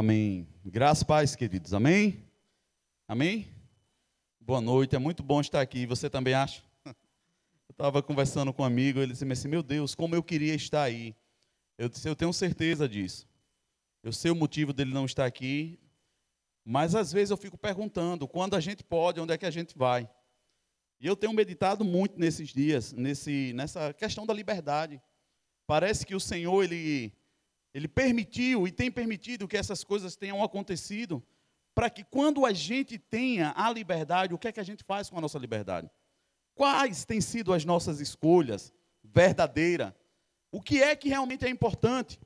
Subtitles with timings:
[0.00, 0.48] Amém.
[0.64, 1.74] Graças, paz, queridos.
[1.74, 2.24] Amém?
[3.06, 3.46] Amém?
[4.40, 5.84] Boa noite, é muito bom estar aqui.
[5.84, 6.62] Você também acha?
[6.86, 10.84] Eu estava conversando com um amigo, ele disse assim: Meu Deus, como eu queria estar
[10.84, 11.14] aí.
[11.76, 13.28] Eu disse: Eu tenho certeza disso.
[14.02, 15.78] Eu sei o motivo dele não estar aqui,
[16.64, 19.76] mas às vezes eu fico perguntando: quando a gente pode, onde é que a gente
[19.76, 20.08] vai?
[20.98, 24.98] E eu tenho meditado muito nesses dias, nesse, nessa questão da liberdade.
[25.66, 27.12] Parece que o Senhor, ele
[27.72, 31.22] ele permitiu e tem permitido que essas coisas tenham acontecido,
[31.74, 35.08] para que quando a gente tenha a liberdade, o que é que a gente faz
[35.08, 35.90] com a nossa liberdade?
[36.54, 39.92] Quais têm sido as nossas escolhas verdadeiras?
[40.50, 42.20] O que é que realmente é importante?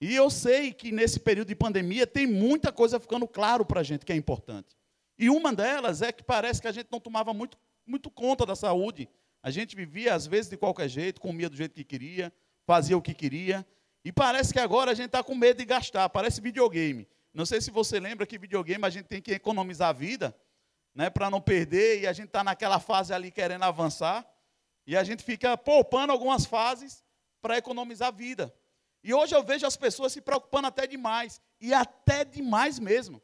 [0.00, 3.82] E eu sei que nesse período de pandemia tem muita coisa ficando claro para a
[3.82, 4.76] gente que é importante.
[5.18, 8.56] E uma delas é que parece que a gente não tomava muito, muito conta da
[8.56, 9.08] saúde.
[9.42, 12.32] A gente vivia, às vezes, de qualquer jeito, comia do jeito que queria,
[12.66, 13.66] fazia o que queria.
[14.04, 17.08] E parece que agora a gente está com medo de gastar, parece videogame.
[17.32, 20.36] Não sei se você lembra que videogame a gente tem que economizar a vida,
[20.94, 24.26] né, para não perder, e a gente está naquela fase ali querendo avançar,
[24.86, 27.02] e a gente fica poupando algumas fases
[27.40, 28.54] para economizar a vida.
[29.02, 33.22] E hoje eu vejo as pessoas se preocupando até demais, e até demais mesmo.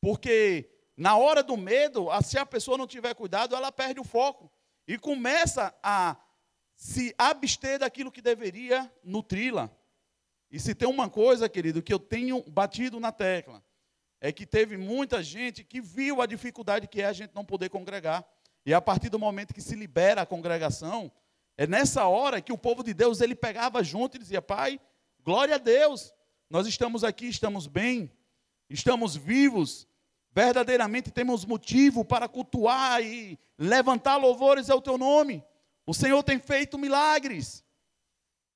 [0.00, 4.50] Porque na hora do medo, se a pessoa não tiver cuidado, ela perde o foco
[4.86, 6.16] e começa a
[6.74, 9.70] se abster daquilo que deveria nutri-la.
[10.52, 13.64] E se tem uma coisa, querido, que eu tenho batido na tecla,
[14.20, 17.70] é que teve muita gente que viu a dificuldade que é a gente não poder
[17.70, 18.22] congregar.
[18.66, 21.10] E a partir do momento que se libera a congregação,
[21.56, 24.78] é nessa hora que o povo de Deus ele pegava junto e dizia: Pai,
[25.24, 26.12] glória a Deus,
[26.50, 28.12] nós estamos aqui, estamos bem,
[28.68, 29.88] estamos vivos,
[30.34, 35.42] verdadeiramente temos motivo para cultuar e levantar louvores ao Teu nome.
[35.86, 37.64] O Senhor tem feito milagres.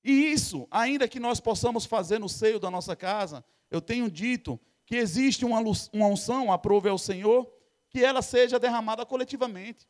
[0.06, 4.58] E isso, ainda que nós possamos fazer no seio da nossa casa, eu tenho dito
[4.84, 7.52] que existe uma, uma unção, aprove ao Senhor,
[7.90, 9.88] que ela seja derramada coletivamente.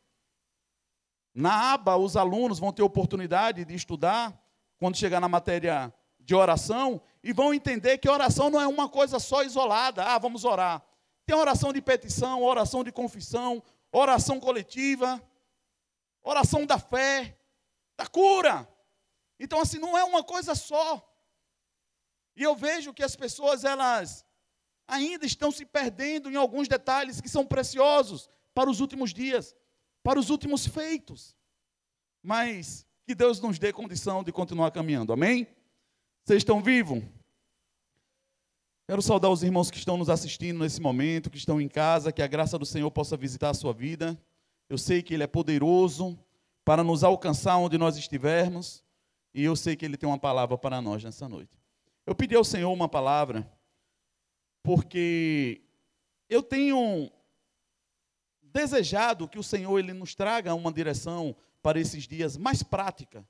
[1.34, 4.42] Na aba, os alunos vão ter oportunidade de estudar,
[4.78, 9.18] quando chegar na matéria de oração, e vão entender que oração não é uma coisa
[9.18, 10.02] só isolada.
[10.02, 10.82] Ah, vamos orar.
[11.26, 13.62] Tem oração de petição, oração de confissão,
[13.92, 15.22] oração coletiva,
[16.22, 17.36] oração da fé,
[17.98, 18.66] da cura.
[19.38, 21.06] Então, assim, não é uma coisa só.
[22.34, 24.24] E eu vejo que as pessoas, elas
[24.86, 29.54] ainda estão se perdendo em alguns detalhes que são preciosos para os últimos dias,
[30.02, 31.36] para os últimos feitos.
[32.22, 35.46] Mas que Deus nos dê condição de continuar caminhando, amém?
[36.24, 37.02] Vocês estão vivos?
[38.88, 42.22] Quero saudar os irmãos que estão nos assistindo nesse momento, que estão em casa, que
[42.22, 44.16] a graça do Senhor possa visitar a sua vida.
[44.68, 46.18] Eu sei que Ele é poderoso
[46.64, 48.84] para nos alcançar onde nós estivermos.
[49.36, 51.60] E eu sei que Ele tem uma palavra para nós nessa noite.
[52.06, 53.46] Eu pedi ao Senhor uma palavra,
[54.62, 55.60] porque
[56.26, 57.12] eu tenho
[58.40, 63.28] desejado que o Senhor Ele nos traga uma direção para esses dias mais prática,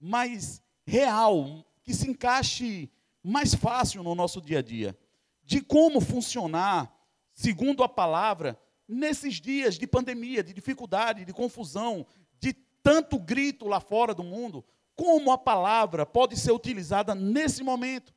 [0.00, 2.90] mais real, que se encaixe
[3.22, 4.98] mais fácil no nosso dia a dia,
[5.44, 6.90] de como funcionar,
[7.34, 8.58] segundo a palavra,
[8.88, 12.06] nesses dias de pandemia, de dificuldade, de confusão,
[12.40, 14.64] de tanto grito lá fora do mundo,
[14.98, 18.12] como a palavra pode ser utilizada nesse momento.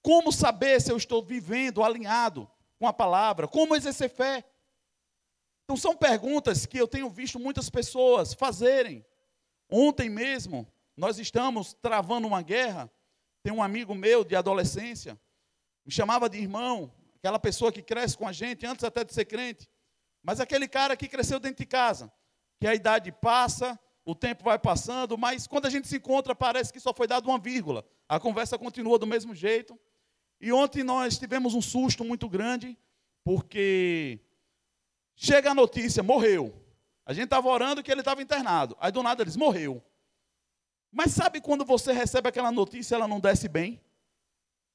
[0.00, 2.48] Como saber se eu estou vivendo alinhado
[2.78, 3.48] com a palavra?
[3.48, 4.44] Como exercer fé?
[5.64, 9.04] Então, são perguntas que eu tenho visto muitas pessoas fazerem.
[9.68, 12.88] Ontem mesmo, nós estamos travando uma guerra.
[13.42, 15.20] Tem um amigo meu de adolescência,
[15.84, 19.24] me chamava de irmão, aquela pessoa que cresce com a gente, antes até de ser
[19.24, 19.68] crente.
[20.22, 22.12] Mas aquele cara que cresceu dentro de casa,
[22.60, 26.72] que a idade passa, o tempo vai passando, mas quando a gente se encontra, parece
[26.72, 27.84] que só foi dado uma vírgula.
[28.08, 29.78] A conversa continua do mesmo jeito.
[30.40, 32.74] E ontem nós tivemos um susto muito grande,
[33.22, 34.18] porque
[35.14, 36.54] chega a notícia, morreu.
[37.04, 38.74] A gente estava orando que ele estava internado.
[38.80, 39.84] Aí do nada eles morreu.
[40.90, 43.78] Mas sabe quando você recebe aquela notícia, ela não desce bem?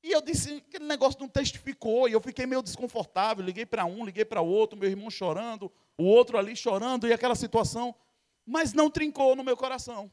[0.03, 4.05] E eu disse, aquele negócio não testificou, e eu fiquei meio desconfortável, liguei para um,
[4.05, 7.95] liguei para outro, meu irmão chorando, o outro ali chorando, e aquela situação
[8.45, 10.11] mas não trincou no meu coração.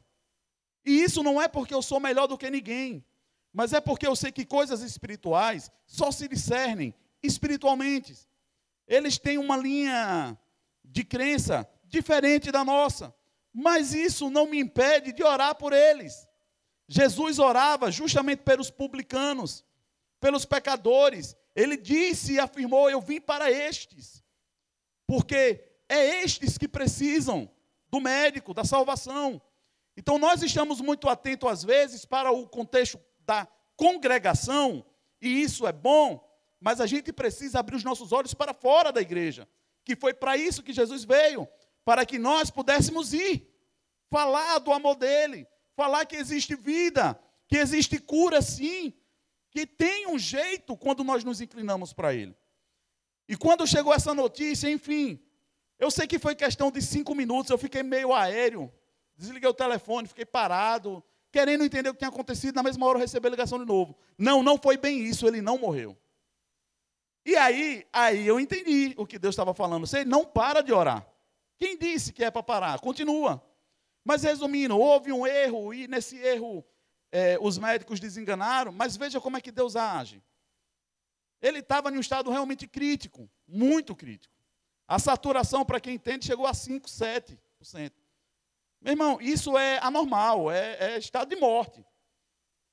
[0.85, 3.05] E isso não é porque eu sou melhor do que ninguém,
[3.53, 8.17] mas é porque eu sei que coisas espirituais só se discernem espiritualmente.
[8.87, 10.39] Eles têm uma linha
[10.85, 13.15] de crença diferente da nossa,
[13.53, 16.29] mas isso não me impede de orar por eles.
[16.89, 19.65] Jesus orava justamente pelos publicanos,
[20.21, 21.37] pelos pecadores.
[21.55, 24.25] Ele disse e afirmou: Eu vim para estes,
[25.07, 27.51] porque é estes que precisam
[27.91, 29.41] do médico, da salvação.
[29.97, 33.47] Então nós estamos muito atentos às vezes para o contexto da
[33.77, 34.85] congregação,
[35.21, 36.27] e isso é bom,
[36.61, 39.49] mas a gente precisa abrir os nossos olhos para fora da igreja,
[39.85, 41.49] que foi para isso que Jesus veio,
[41.85, 43.49] para que nós pudéssemos ir,
[44.11, 48.93] falar do amor dele, falar que existe vida, que existe cura sim,
[49.51, 52.37] que tem um jeito quando nós nos inclinamos para ele.
[53.29, 55.21] E quando chegou essa notícia, enfim,
[55.81, 58.71] eu sei que foi questão de cinco minutos, eu fiquei meio aéreo,
[59.17, 63.01] desliguei o telefone, fiquei parado, querendo entender o que tinha acontecido, na mesma hora eu
[63.01, 63.97] recebi a ligação de novo.
[64.19, 65.97] Não, não foi bem isso, ele não morreu.
[67.25, 69.87] E aí, aí eu entendi o que Deus estava falando.
[69.87, 71.07] Você não para de orar.
[71.59, 72.79] Quem disse que é para parar?
[72.81, 73.43] Continua.
[74.05, 76.65] Mas resumindo, houve um erro, e nesse erro
[77.13, 80.23] é, os médicos desenganaram, mas veja como é que Deus age.
[81.41, 84.40] Ele estava em um estado realmente crítico, muito crítico.
[84.91, 87.39] A saturação, para quem entende, chegou a 5, 7%.
[88.81, 91.87] Meu irmão, isso é anormal, é, é estado de morte.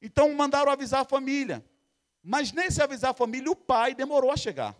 [0.02, 1.64] Então mandaram avisar a família.
[2.24, 4.76] Mas nesse avisar a família, o pai demorou a chegar.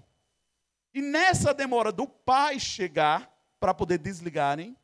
[0.92, 4.76] E nessa demora do pai chegar, para poder desligarem,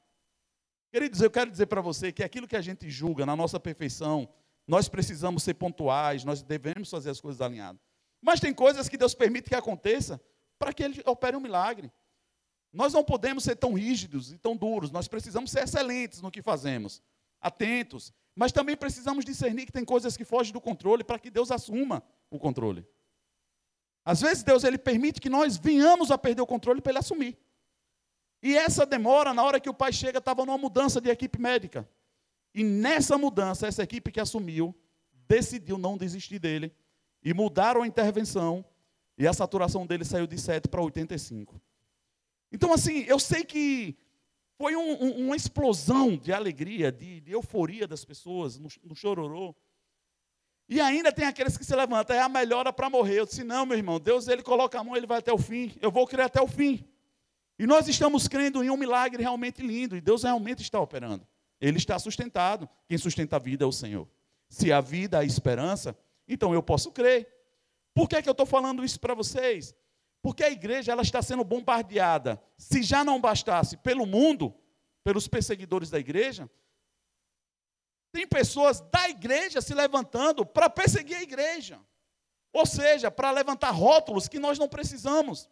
[0.91, 4.31] queridos, eu quero dizer para você que aquilo que a gente julga na nossa perfeição,
[4.67, 7.81] nós precisamos ser pontuais, nós devemos fazer as coisas alinhadas.
[8.21, 10.21] Mas tem coisas que Deus permite que aconteça
[10.59, 11.91] para que Ele opere um milagre.
[12.73, 16.41] Nós não podemos ser tão rígidos e tão duros, nós precisamos ser excelentes no que
[16.41, 17.03] fazemos,
[17.39, 21.51] atentos, mas também precisamos discernir que tem coisas que fogem do controle para que Deus
[21.51, 22.83] assuma o controle.
[24.03, 27.37] Às vezes Deus ele permite que nós venhamos a perder o controle para ele assumir.
[28.41, 31.87] E essa demora, na hora que o pai chega, estava numa mudança de equipe médica.
[32.53, 34.75] E nessa mudança, essa equipe que assumiu
[35.27, 36.75] decidiu não desistir dele
[37.23, 38.65] e mudaram a intervenção
[39.17, 41.61] e a saturação dele saiu de 7 para 85.
[42.53, 43.97] Então, assim, eu sei que
[44.55, 49.55] foi um, um, uma explosão de alegria, de, de euforia das pessoas no, no, chororô.
[50.69, 53.19] E ainda tem aqueles que se levantam, é a melhora para morrer.
[53.19, 55.73] Eu disse, não, meu irmão, Deus ele coloca a mão, ele vai até o fim.
[55.81, 56.87] Eu vou crer até o fim.
[57.57, 61.27] E nós estamos crendo em um milagre realmente lindo, e Deus realmente está operando.
[61.59, 62.69] Ele está sustentado.
[62.87, 64.07] Quem sustenta a vida é o Senhor.
[64.47, 65.97] Se a vida, a esperança,
[66.27, 67.27] então eu posso crer.
[67.95, 69.75] Por que, é que eu estou falando isso para vocês?
[70.23, 72.41] Porque a igreja ela está sendo bombardeada.
[72.57, 74.55] Se já não bastasse pelo mundo,
[75.03, 76.49] pelos perseguidores da igreja,
[78.09, 81.77] tem pessoas da igreja se levantando para perseguir a igreja.
[82.53, 85.49] Ou seja, para levantar rótulos que nós não precisamos.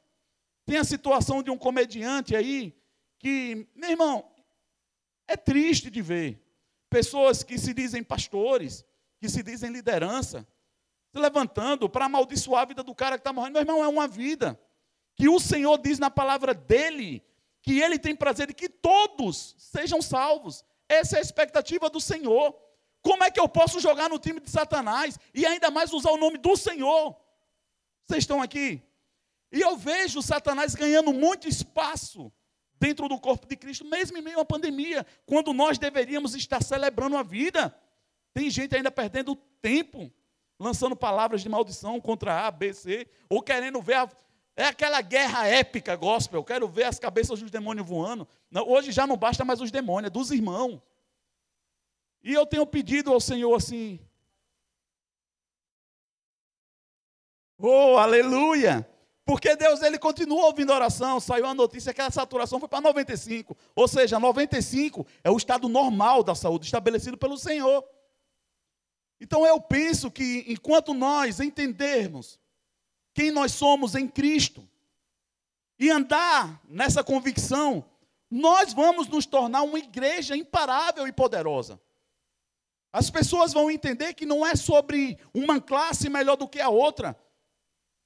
[0.65, 2.73] Tem a situação de um comediante aí
[3.19, 4.31] que, meu irmão,
[5.27, 6.41] é triste de ver.
[6.89, 8.85] Pessoas que se dizem pastores,
[9.19, 10.47] que se dizem liderança,
[11.11, 13.53] se levantando para amaldiçoar a vida do cara que está morrendo.
[13.53, 14.59] Meu irmão, é uma vida
[15.15, 17.23] que o Senhor diz na palavra dele
[17.61, 20.63] que ele tem prazer de que todos sejam salvos.
[20.87, 22.55] Essa é a expectativa do Senhor.
[23.01, 26.17] Como é que eu posso jogar no time de Satanás e ainda mais usar o
[26.17, 27.15] nome do Senhor?
[28.07, 28.81] Vocês estão aqui?
[29.51, 32.31] E eu vejo Satanás ganhando muito espaço
[32.79, 37.17] dentro do corpo de Cristo, mesmo em meio à pandemia, quando nós deveríamos estar celebrando
[37.17, 37.75] a vida.
[38.33, 40.11] Tem gente ainda perdendo tempo
[40.61, 43.95] lançando palavras de maldição contra A, B, C, ou querendo ver.
[43.95, 44.09] A...
[44.55, 46.39] É aquela guerra épica gospel.
[46.39, 48.27] Eu quero ver as cabeças dos demônios voando.
[48.67, 50.79] Hoje já não basta mais os demônios, é dos irmãos.
[52.23, 53.99] E eu tenho pedido ao Senhor assim.
[57.57, 58.87] Oh, aleluia!
[59.25, 61.19] Porque Deus ele continua ouvindo a oração.
[61.19, 63.57] Saiu a notícia que a saturação foi para 95.
[63.73, 67.83] Ou seja, 95 é o estado normal da saúde estabelecido pelo Senhor.
[69.21, 72.40] Então eu penso que enquanto nós entendermos
[73.13, 74.68] quem nós somos em Cristo
[75.78, 77.85] e andar nessa convicção,
[78.31, 81.80] nós vamos nos tornar uma igreja imparável e poderosa.
[82.92, 87.16] As pessoas vão entender que não é sobre uma classe melhor do que a outra,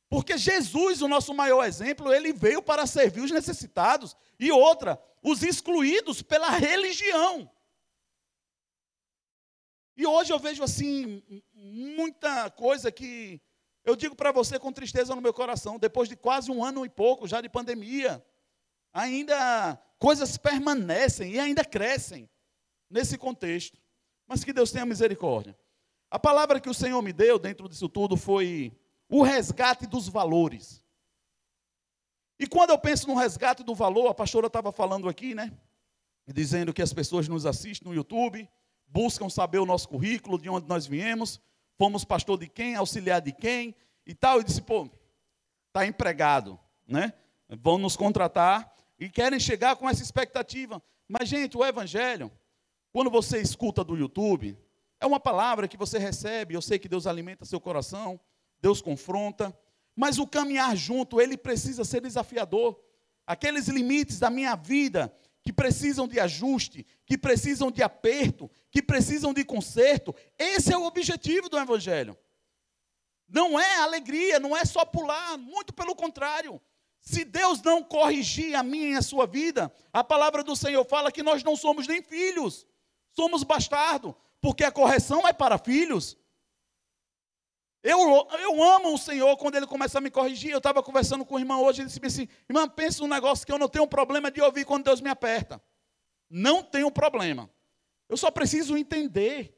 [0.09, 5.43] porque Jesus, o nosso maior exemplo, ele veio para servir os necessitados e outra, os
[5.43, 7.49] excluídos pela religião.
[9.97, 11.23] E hoje eu vejo assim
[11.53, 13.41] muita coisa que
[13.83, 16.89] eu digo para você com tristeza no meu coração, depois de quase um ano e
[16.89, 18.25] pouco já de pandemia,
[18.91, 22.29] ainda coisas permanecem e ainda crescem
[22.89, 23.79] nesse contexto.
[24.27, 25.57] Mas que Deus tenha misericórdia.
[26.09, 28.75] A palavra que o Senhor me deu dentro disso tudo foi
[29.07, 30.83] o resgate dos valores.
[32.39, 35.51] E quando eu penso no resgate do valor, a pastora estava falando aqui, né?
[36.27, 38.49] Dizendo que as pessoas nos assistem no YouTube,
[38.87, 41.39] buscam saber o nosso currículo, de onde nós viemos,
[41.77, 43.75] fomos pastor de quem, auxiliar de quem
[44.05, 44.39] e tal.
[44.39, 44.89] E disse, pô,
[45.67, 47.13] está empregado, né?
[47.49, 50.81] Vão nos contratar e querem chegar com essa expectativa.
[51.07, 52.31] Mas, gente, o Evangelho,
[52.91, 54.57] quando você escuta do YouTube,
[54.99, 56.53] é uma palavra que você recebe.
[56.53, 58.19] Eu sei que Deus alimenta seu coração,
[58.61, 59.53] Deus confronta,
[59.95, 62.77] Mas o caminhar junto, ele precisa ser desafiador.
[63.25, 69.31] Aqueles limites da minha vida que precisam de ajuste, que precisam de aperto, que precisam
[69.31, 72.17] de conserto, esse é o objetivo do Evangelho.
[73.29, 76.59] Não é alegria, não é só pular, muito pelo contrário.
[76.99, 81.11] Se Deus não corrigir a minha e a sua vida, a palavra do Senhor fala
[81.11, 82.65] que nós não somos nem filhos,
[83.11, 86.17] somos bastardo, porque a correção é para filhos.
[87.87, 90.49] Eu, eu amo o Senhor quando Ele começa a me corrigir.
[90.49, 93.51] Eu estava conversando com o irmão hoje, ele disse assim: irmão, pensa um negócio que
[93.51, 95.61] eu não tenho problema de ouvir quando Deus me aperta.
[96.27, 97.47] Não tenho problema.
[98.09, 99.55] Eu só preciso entender.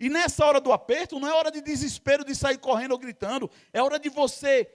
[0.00, 3.48] E nessa hora do aperto, não é hora de desespero de sair correndo ou gritando.
[3.72, 4.68] É hora de você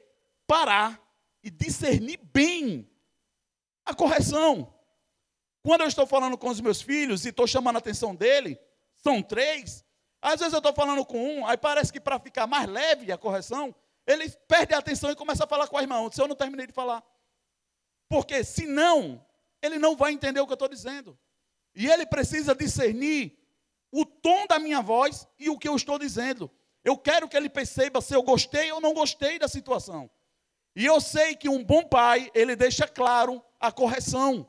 [0.47, 0.97] parar
[1.43, 2.89] e discernir bem
[3.83, 4.73] a correção.
[5.61, 8.57] Quando eu estou falando com os meus filhos e estou chamando a atenção dele,
[8.95, 9.83] são três.
[10.23, 13.17] Às vezes eu estou falando com um, aí parece que para ficar mais leve a
[13.17, 13.75] correção,
[14.07, 16.09] ele perde a atenção e começa a falar com a irmã.
[16.13, 17.03] Se eu não terminei de falar.
[18.07, 19.21] Porque senão,
[19.61, 21.19] ele não vai entender o que eu estou dizendo.
[21.75, 23.37] E ele precisa discernir
[23.91, 26.49] o tom da minha voz e o que eu estou dizendo.
[26.85, 30.09] Eu quero que ele perceba se eu gostei ou não gostei da situação.
[30.73, 34.47] E eu sei que um bom pai, ele deixa claro a correção.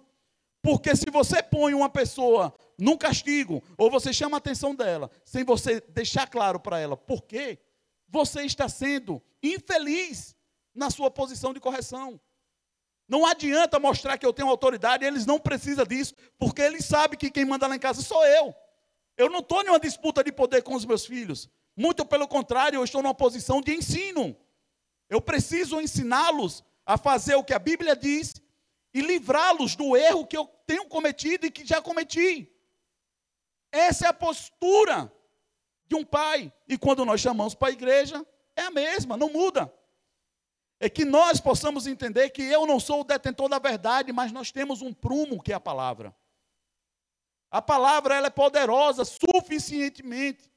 [0.62, 5.44] Porque se você põe uma pessoa num castigo, ou você chama a atenção dela, sem
[5.44, 7.58] você deixar claro para ela por quê,
[8.08, 10.36] você está sendo infeliz
[10.74, 12.20] na sua posição de correção.
[13.08, 17.30] Não adianta mostrar que eu tenho autoridade, eles não precisam disso, porque eles sabem que
[17.30, 18.54] quem manda lá em casa sou eu.
[19.16, 21.48] Eu não estou em uma disputa de poder com os meus filhos.
[21.76, 24.36] Muito pelo contrário, eu estou numa posição de ensino.
[25.08, 28.34] Eu preciso ensiná-los a fazer o que a Bíblia diz
[28.92, 32.50] e livrá-los do erro que eu tenho cometido e que já cometi.
[33.74, 35.12] Essa é a postura
[35.88, 36.52] de um pai.
[36.68, 39.74] E quando nós chamamos para a igreja, é a mesma, não muda.
[40.78, 44.52] É que nós possamos entender que eu não sou o detentor da verdade, mas nós
[44.52, 46.14] temos um prumo que é a palavra.
[47.50, 50.48] A palavra ela é poderosa suficientemente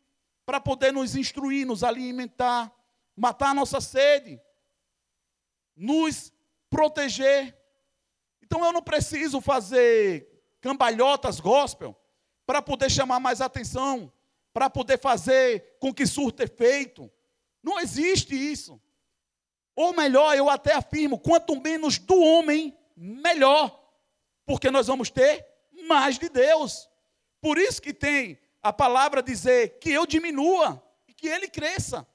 [0.46, 2.72] para poder nos instruir, nos alimentar,
[3.16, 4.40] matar a nossa sede,
[5.76, 6.32] nos
[6.70, 7.58] proteger.
[8.44, 10.30] Então eu não preciso fazer
[10.62, 12.00] cambalhotas gospel
[12.48, 14.12] para poder chamar mais atenção,
[14.54, 17.12] para poder fazer com que surta efeito.
[17.62, 18.82] Não existe isso.
[19.76, 23.86] Ou melhor, eu até afirmo, quanto menos do homem, melhor.
[24.46, 25.46] Porque nós vamos ter
[25.88, 26.90] mais de Deus.
[27.42, 32.08] Por isso que tem a palavra dizer que eu diminua e que ele cresça.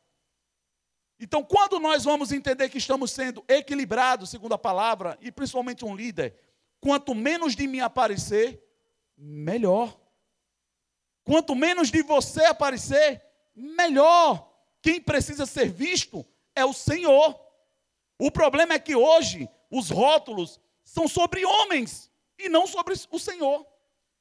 [1.20, 5.94] Então, quando nós vamos entender que estamos sendo equilibrados, segundo a palavra, e principalmente um
[5.94, 6.34] líder,
[6.80, 8.60] quanto menos de mim aparecer,
[9.16, 10.01] melhor.
[11.24, 13.22] Quanto menos de você aparecer,
[13.54, 14.50] melhor.
[14.80, 17.38] Quem precisa ser visto é o Senhor.
[18.18, 23.66] O problema é que hoje os rótulos são sobre homens e não sobre o Senhor.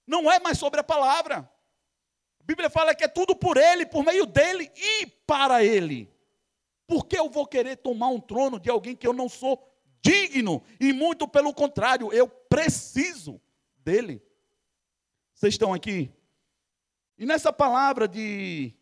[0.06, 1.50] Não é mais sobre a palavra.
[2.40, 6.12] A Bíblia fala que é tudo por Ele, por meio dele e para Ele.
[6.88, 9.68] Por que eu vou querer tomar um trono de alguém que eu não sou
[10.02, 10.64] digno?
[10.80, 13.40] E muito pelo contrário, eu preciso
[13.78, 14.22] dele.
[15.34, 16.12] Vocês estão aqui?
[17.18, 18.74] E nessa palavra de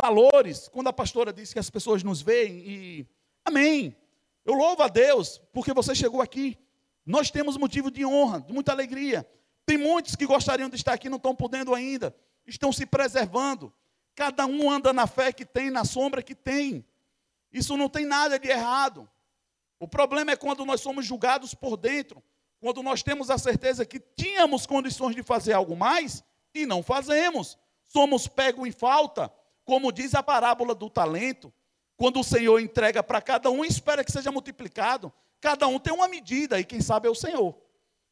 [0.00, 3.06] valores, quando a pastora disse que as pessoas nos veem e
[3.44, 3.96] amém.
[4.44, 6.58] Eu louvo a Deus porque você chegou aqui.
[7.04, 9.28] Nós temos motivo de honra, de muita alegria.
[9.66, 12.14] Tem muitos que gostariam de estar aqui, não estão podendo ainda,
[12.46, 13.72] estão se preservando.
[14.14, 16.84] Cada um anda na fé que tem, na sombra que tem.
[17.52, 19.08] Isso não tem nada de errado.
[19.78, 22.22] O problema é quando nós somos julgados por dentro,
[22.60, 26.22] quando nós temos a certeza que tínhamos condições de fazer algo mais
[26.54, 27.58] e não fazemos.
[27.92, 29.32] Somos pegos em falta,
[29.64, 31.52] como diz a parábola do talento.
[31.96, 35.12] Quando o Senhor entrega para cada um, espera que seja multiplicado.
[35.40, 37.60] Cada um tem uma medida e quem sabe é o Senhor.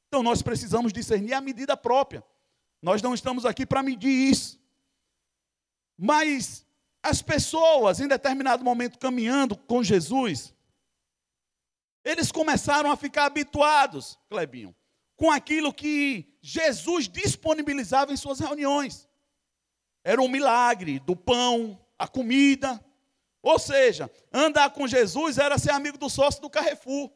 [0.09, 2.25] Então nós precisamos discernir a medida própria.
[2.83, 4.61] Nós não estamos aqui para medir isso.
[5.97, 6.67] Mas
[7.01, 10.53] as pessoas, em determinado momento, caminhando com Jesus,
[12.05, 14.75] eles começaram a ficar habituados, Clebinho,
[15.17, 19.08] com aquilo que Jesus disponibilizava em suas reuniões.
[20.05, 22.83] Era um milagre do pão, a comida.
[23.43, 27.11] Ou seja, andar com Jesus era ser amigo do sócio do Carrefour,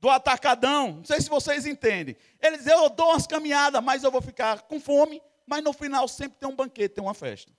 [0.00, 0.96] do atacadão.
[0.96, 2.16] Não sei se vocês entendem.
[2.40, 5.22] Ele diz: Eu dou umas caminhadas, mas eu vou ficar com fome.
[5.46, 7.50] Mas no final sempre tem um banquete, tem uma festa.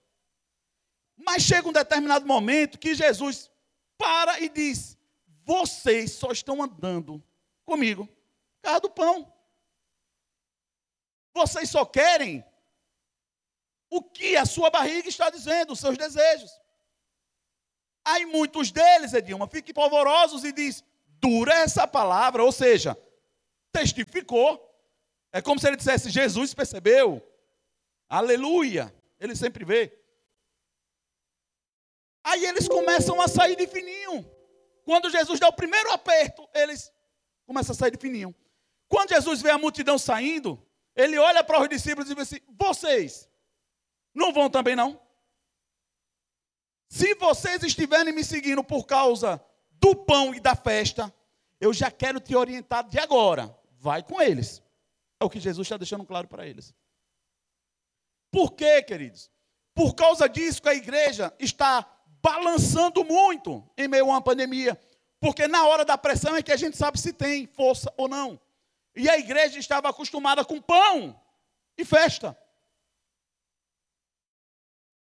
[1.18, 3.52] Mas chega um determinado momento que Jesus
[3.98, 4.98] para e diz:
[5.44, 7.24] Vocês só estão andando
[7.66, 9.34] comigo por causa do pão.
[11.34, 12.44] Vocês só querem
[13.90, 16.52] o que a sua barriga está dizendo, os seus desejos.
[18.06, 20.84] Aí muitos deles, Edilma, ficam polvorosos e diz:
[21.20, 22.98] dura essa palavra, ou seja,
[23.72, 24.66] testificou.
[25.32, 27.26] É como se ele dissesse: Jesus percebeu.
[28.08, 28.94] Aleluia.
[29.20, 29.96] Ele sempre vê.
[32.24, 34.26] Aí eles começam a sair de fininho.
[34.84, 36.92] Quando Jesus dá o primeiro aperto, eles
[37.46, 38.34] começam a sair de fininho.
[38.88, 40.60] Quando Jesus vê a multidão saindo,
[40.96, 43.29] ele olha para os discípulos e diz assim: Vocês
[44.14, 45.00] não vão também não?
[46.90, 51.14] Se vocês estiverem me seguindo por causa do pão e da festa,
[51.60, 53.56] eu já quero te orientar de agora.
[53.78, 54.62] Vai com eles.
[55.20, 56.74] É o que Jesus está deixando claro para eles.
[58.32, 59.30] Por quê, queridos?
[59.74, 61.86] Por causa disso que a igreja está
[62.22, 64.80] balançando muito em meio a uma pandemia.
[65.20, 68.40] Porque na hora da pressão é que a gente sabe se tem força ou não.
[68.96, 71.20] E a igreja estava acostumada com pão
[71.78, 72.38] e festa.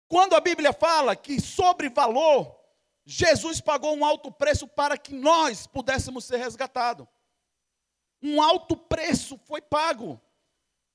[0.10, 2.60] Quando a Bíblia fala que sobre valor,
[3.06, 7.08] Jesus pagou um alto preço para que nós pudéssemos ser resgatados.
[8.22, 10.20] Um alto preço foi pago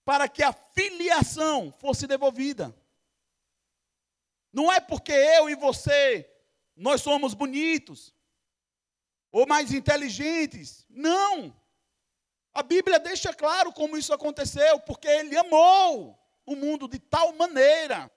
[0.04, 2.75] para que a filiação fosse devolvida.
[4.52, 6.28] Não é porque eu e você
[6.76, 8.12] nós somos bonitos
[9.30, 10.85] ou mais inteligentes.
[10.90, 11.56] Não.
[12.52, 18.11] A Bíblia deixa claro como isso aconteceu, porque ele amou o mundo de tal maneira.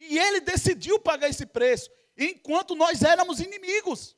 [0.00, 4.16] E ele decidiu pagar esse preço, enquanto nós éramos inimigos.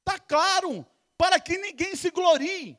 [0.00, 2.78] Está claro, para que ninguém se glorie.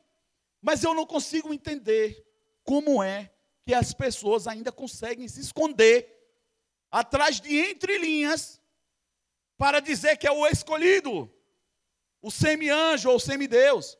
[0.60, 2.26] Mas eu não consigo entender
[2.64, 3.30] como é
[3.66, 6.14] que as pessoas ainda conseguem se esconder
[6.90, 8.60] atrás de entrelinhas
[9.58, 11.30] para dizer que é o escolhido,
[12.22, 13.98] o semi-anjo ou semideus.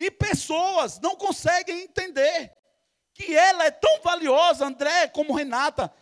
[0.00, 2.56] E pessoas não conseguem entender
[3.14, 5.92] que ela é tão valiosa, André, como Renata,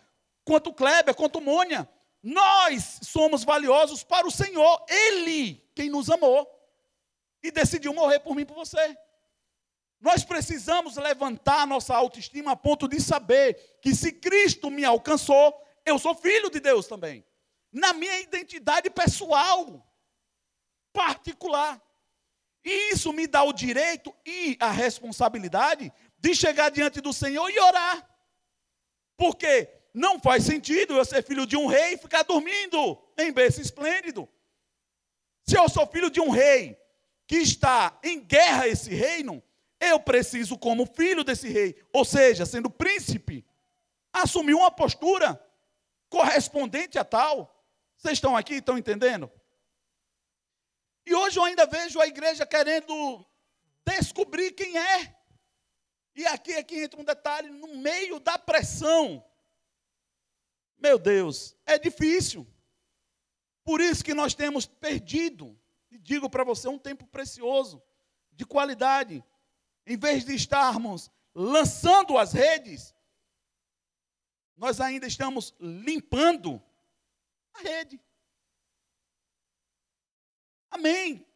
[0.46, 1.86] quanto Kleber, quanto Mônia.
[2.22, 6.48] Nós somos valiosos para o Senhor, Ele quem nos amou
[7.42, 8.96] e decidiu morrer por mim e por você.
[10.00, 15.54] Nós precisamos levantar nossa autoestima a ponto de saber que se Cristo me alcançou,
[15.84, 17.24] eu sou filho de Deus também.
[17.72, 19.86] Na minha identidade pessoal,
[20.92, 21.82] particular.
[22.64, 27.58] E isso me dá o direito e a responsabilidade de chegar diante do Senhor e
[27.58, 28.08] orar.
[29.16, 33.62] Porque não faz sentido eu ser filho de um rei e ficar dormindo em berço
[33.62, 34.28] esplêndido.
[35.42, 36.78] Se eu sou filho de um rei
[37.26, 39.42] que está em guerra esse reino,
[39.80, 43.42] eu preciso, como filho desse rei, ou seja, sendo príncipe,
[44.12, 45.42] assumir uma postura
[46.10, 47.64] correspondente a tal.
[47.96, 49.32] Vocês estão aqui, estão entendendo?
[51.06, 53.24] E hoje eu ainda vejo a igreja querendo
[53.82, 55.16] descobrir quem é.
[56.14, 59.24] E aqui, aqui entra um detalhe, no meio da pressão.
[60.78, 62.46] Meu Deus, é difícil.
[63.64, 65.58] Por isso que nós temos perdido,
[65.90, 67.82] e digo para você, um tempo precioso,
[68.30, 69.24] de qualidade,
[69.86, 72.94] em vez de estarmos lançando as redes,
[74.56, 76.62] nós ainda estamos limpando
[77.54, 78.00] a rede.
[80.70, 81.26] Amém.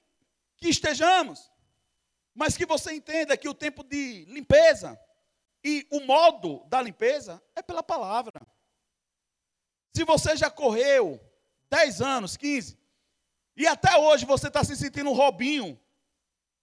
[0.57, 1.51] Que estejamos.
[2.35, 4.99] Mas que você entenda que o tempo de limpeza
[5.63, 8.47] e o modo da limpeza é pela palavra.
[9.95, 11.21] Se você já correu
[11.71, 12.79] 10 anos, 15,
[13.57, 15.79] e até hoje você está se sentindo um Robinho,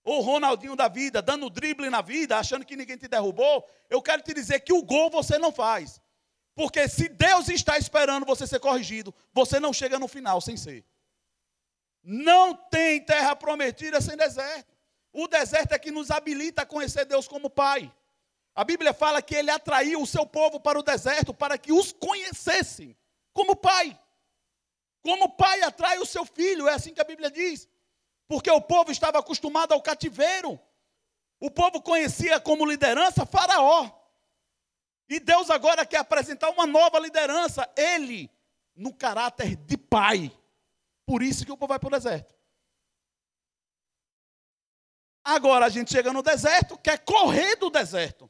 [0.03, 4.21] ou Ronaldinho da vida, dando drible na vida, achando que ninguém te derrubou, eu quero
[4.21, 6.01] te dizer que o gol você não faz.
[6.55, 10.85] Porque se Deus está esperando você ser corrigido, você não chega no final sem ser.
[12.01, 14.73] Não tem terra prometida sem deserto.
[15.11, 17.93] O deserto é que nos habilita a conhecer Deus como Pai.
[18.55, 21.91] A Bíblia fala que ele atraiu o seu povo para o deserto para que os
[21.91, 22.95] conhecessem
[23.37, 23.87] como Pai.
[25.01, 27.69] Como Pai atrai o seu filho, é assim que a Bíblia diz
[28.27, 30.59] porque o povo estava acostumado ao cativeiro.
[31.39, 33.89] O povo conhecia como liderança Faraó.
[35.07, 38.29] E Deus agora quer apresentar uma nova liderança, ele,
[38.75, 40.29] no caráter de pai.
[41.05, 42.35] Por isso que o povo vai para o deserto.
[45.23, 48.29] Agora a gente chega no deserto, quer correr do deserto.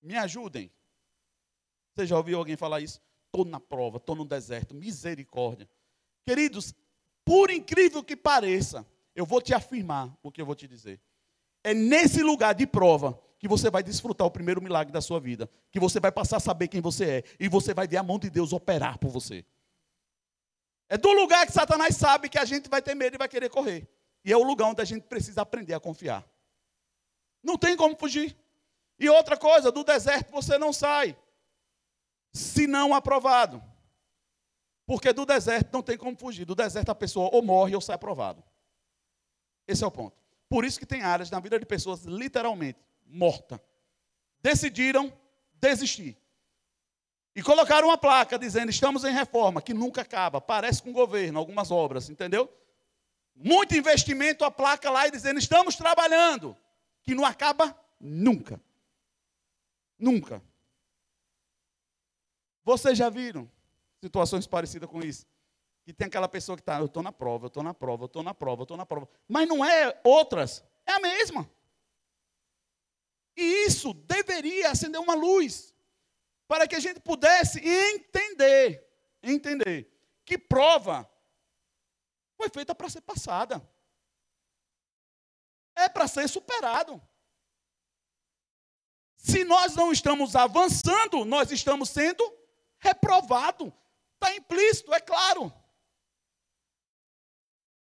[0.00, 0.72] Me ajudem.
[1.94, 3.02] Você já ouviu alguém falar isso?
[3.30, 5.68] Estou na prova, estou no deserto, misericórdia.
[6.24, 6.74] Queridos,
[7.24, 11.00] por incrível que pareça, eu vou te afirmar o que eu vou te dizer.
[11.62, 15.48] É nesse lugar de prova que você vai desfrutar o primeiro milagre da sua vida,
[15.70, 18.18] que você vai passar a saber quem você é e você vai ver a mão
[18.18, 19.44] de Deus operar por você.
[20.88, 23.48] É do lugar que Satanás sabe que a gente vai ter medo e vai querer
[23.48, 23.88] correr.
[24.24, 26.28] E é o lugar onde a gente precisa aprender a confiar.
[27.40, 28.36] Não tem como fugir.
[28.98, 31.16] E outra coisa, do deserto você não sai,
[32.32, 33.62] se não aprovado.
[34.86, 36.44] Porque do deserto não tem como fugir.
[36.44, 38.42] Do deserto a pessoa ou morre ou sai aprovado.
[39.66, 40.16] Esse é o ponto.
[40.48, 43.62] Por isso que tem áreas na vida de pessoas literalmente morta.
[44.42, 45.12] Decidiram
[45.54, 46.16] desistir.
[47.34, 50.40] E colocaram uma placa dizendo: estamos em reforma, que nunca acaba.
[50.40, 52.52] Parece com o governo, algumas obras, entendeu?
[53.34, 56.56] Muito investimento, a placa lá e dizendo: estamos trabalhando,
[57.02, 58.60] que não acaba nunca.
[59.98, 60.42] Nunca.
[62.70, 63.50] Vocês já viram
[64.00, 65.26] situações parecidas com isso?
[65.84, 68.06] Que tem aquela pessoa que está, eu estou na prova, eu estou na prova, eu
[68.06, 69.08] estou na prova, eu estou na prova.
[69.26, 71.50] Mas não é outras, é a mesma.
[73.36, 75.74] E isso deveria acender uma luz
[76.46, 78.88] para que a gente pudesse entender,
[79.20, 79.92] entender
[80.24, 81.10] que prova
[82.36, 83.60] foi feita para ser passada.
[85.74, 87.02] É para ser superado.
[89.16, 92.39] Se nós não estamos avançando, nós estamos sendo
[92.80, 93.72] reprovados.
[94.14, 95.52] Está implícito, é claro.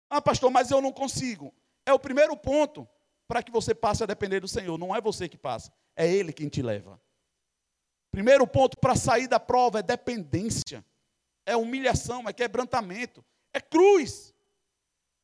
[0.10, 1.54] Ah, pastor, mas eu não consigo.
[1.86, 2.88] É o primeiro ponto
[3.28, 4.78] para que você passe a depender do Senhor.
[4.78, 7.02] Não é você que passa, é Ele quem te leva.
[8.12, 10.86] Primeiro ponto para sair da prova é dependência,
[11.46, 14.34] é humilhação, é quebrantamento, é cruz.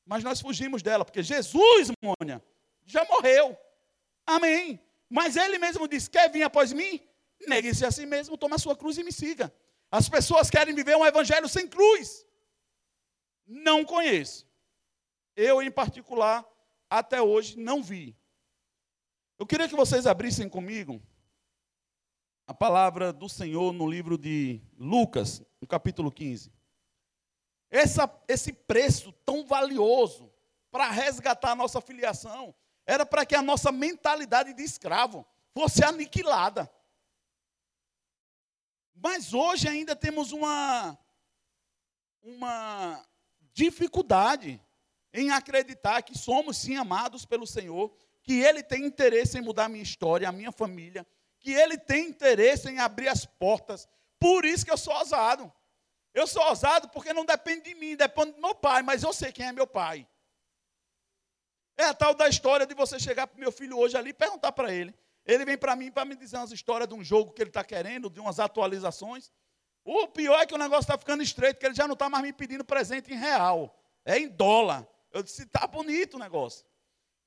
[0.04, 2.44] Mas nós fugimos dela, porque Jesus, Mônia,
[2.84, 3.56] já morreu.
[4.26, 4.80] Amém.
[5.08, 7.00] Mas ele mesmo disse: Quer vir após mim?
[7.48, 9.54] Negue-se a si mesmo, toma a sua cruz e me siga.
[9.92, 12.26] As pessoas querem viver um evangelho sem cruz.
[13.46, 14.48] Não conheço.
[15.36, 16.46] Eu, em particular,
[16.90, 18.16] até hoje não vi.
[19.38, 21.02] Eu queria que vocês abrissem comigo
[22.46, 26.52] a palavra do Senhor no livro de Lucas, no capítulo 15.
[27.72, 30.32] Essa, esse preço tão valioso
[30.72, 32.54] para resgatar a nossa filiação
[32.86, 36.70] era para que a nossa mentalidade de escravo fosse aniquilada.
[39.02, 40.98] Mas hoje ainda temos uma,
[42.22, 43.06] uma
[43.54, 44.62] dificuldade
[45.14, 49.70] em acreditar que somos sim amados pelo Senhor, que Ele tem interesse em mudar a
[49.70, 51.08] minha história, a minha família,
[51.40, 53.88] que ele tem interesse em abrir as portas.
[54.20, 55.52] Por isso que eu sou ousado.
[56.14, 59.32] Eu sou ousado porque não depende de mim, depende do meu pai, mas eu sei
[59.32, 60.08] quem é meu pai.
[61.78, 64.14] É a tal da história de você chegar para o meu filho hoje ali e
[64.14, 64.94] perguntar para ele.
[65.30, 67.64] Ele vem para mim para me dizer umas histórias de um jogo que ele está
[67.64, 69.32] querendo, de umas atualizações.
[69.86, 72.24] O pior é que o negócio está ficando estreito, que ele já não está mais
[72.24, 73.80] me pedindo presente em real.
[74.04, 74.88] É em dólar.
[75.12, 76.66] Eu disse, está bonito o negócio.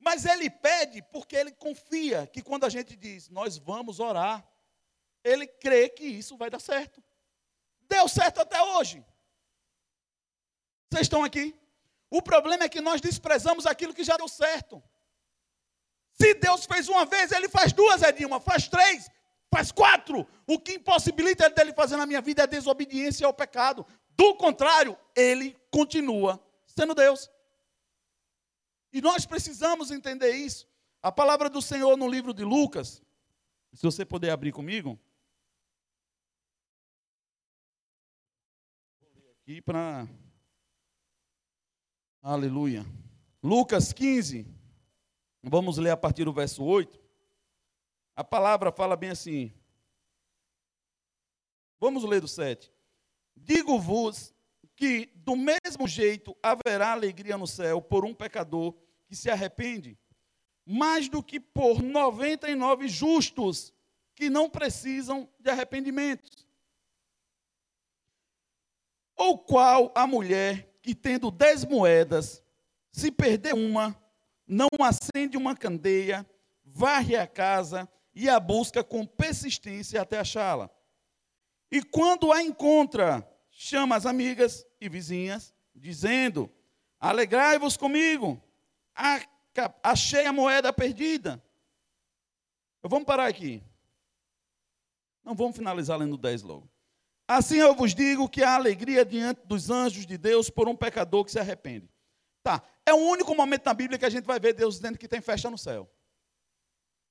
[0.01, 4.45] Mas ele pede porque ele confia que quando a gente diz, nós vamos orar,
[5.23, 7.01] ele crê que isso vai dar certo.
[7.83, 9.07] Deu certo até hoje.
[10.91, 11.57] Vocês estão aqui?
[12.11, 14.83] O problema é que nós desprezamos aquilo que já deu certo.
[16.12, 19.11] Se Deus fez uma vez, ele faz duas, Edilma, faz três,
[19.51, 20.27] faz quatro.
[20.46, 23.87] O que impossibilita ele dele fazer na minha vida é desobediência ao pecado.
[24.11, 27.31] Do contrário, ele continua sendo Deus.
[28.92, 30.68] E nós precisamos entender isso.
[31.03, 33.03] A palavra do Senhor no livro de Lucas,
[33.72, 34.98] se você puder abrir comigo.
[39.40, 40.07] Aqui para.
[42.22, 42.87] Aleluia.
[43.42, 44.46] Lucas 15.
[45.42, 47.00] Vamos ler a partir do verso 8.
[48.14, 49.52] A palavra fala bem assim.
[51.81, 52.72] Vamos ler do 7.
[53.37, 54.33] Digo-vos
[54.76, 58.74] que do mesmo jeito haverá alegria no céu por um pecador
[59.07, 59.98] que se arrepende,
[60.64, 63.74] mais do que por 99 justos
[64.14, 66.31] que não precisam de arrependimento.
[69.16, 72.42] Ou qual a mulher que, tendo dez moedas,
[72.90, 74.00] se perder uma,
[74.53, 76.29] não acende uma candeia,
[76.62, 80.71] varre a casa e a busca com persistência até achá-la.
[81.71, 86.53] E quando a encontra, chama as amigas e vizinhas, dizendo:
[87.01, 88.41] Alegrai-vos comigo,
[89.83, 91.43] achei a moeda perdida.
[92.83, 93.62] Vamos parar aqui.
[95.25, 96.69] Não vamos finalizar lendo 10 logo.
[97.27, 101.25] Assim eu vos digo que há alegria diante dos anjos de Deus por um pecador
[101.25, 101.91] que se arrepende.
[102.42, 102.62] Tá.
[102.85, 105.20] É o único momento na Bíblia que a gente vai ver Deus dizendo que tem
[105.20, 105.88] festa no céu.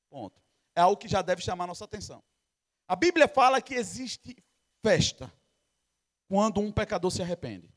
[0.10, 0.41] Ponto.
[0.76, 2.22] É algo que já deve chamar nossa atenção.
[2.88, 4.36] A Bíblia fala que existe
[4.82, 5.34] festa
[6.28, 7.74] quando um pecador se arrepende.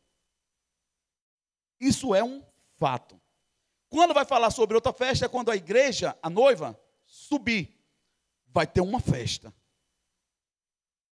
[1.78, 2.44] Isso é um
[2.76, 3.20] fato.
[3.88, 7.78] Quando vai falar sobre outra festa, é quando a igreja, a noiva, subir.
[8.46, 9.54] Vai ter uma festa.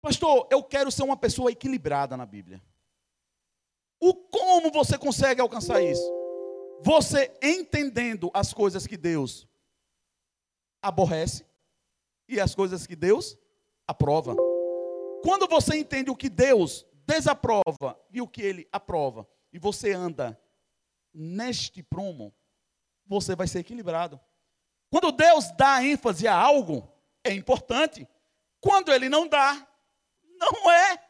[0.01, 2.62] Pastor, eu quero ser uma pessoa equilibrada na Bíblia.
[4.01, 6.18] O como você consegue alcançar isso?
[6.81, 9.47] Você entendendo as coisas que Deus
[10.81, 11.45] aborrece
[12.29, 13.37] e as coisas que Deus
[13.87, 14.37] aprova.
[15.23, 20.41] Quando você entende o que Deus desaprova e o que ele aprova, e você anda
[21.12, 22.35] neste prumo,
[23.07, 24.21] você vai ser equilibrado.
[24.91, 26.88] Quando Deus dá ênfase a algo,
[27.25, 28.07] é importante.
[28.61, 29.67] Quando ele não dá,
[30.38, 31.03] não é.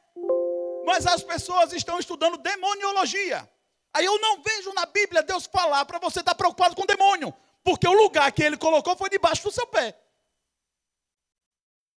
[0.85, 3.48] Mas as pessoas estão estudando demoniologia.
[3.98, 7.34] Aí eu não vejo na Bíblia Deus falar para você estar preocupado com o demônio,
[7.64, 10.00] porque o lugar que ele colocou foi debaixo do seu pé.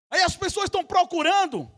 [0.09, 1.69] Aí as pessoas estão procurando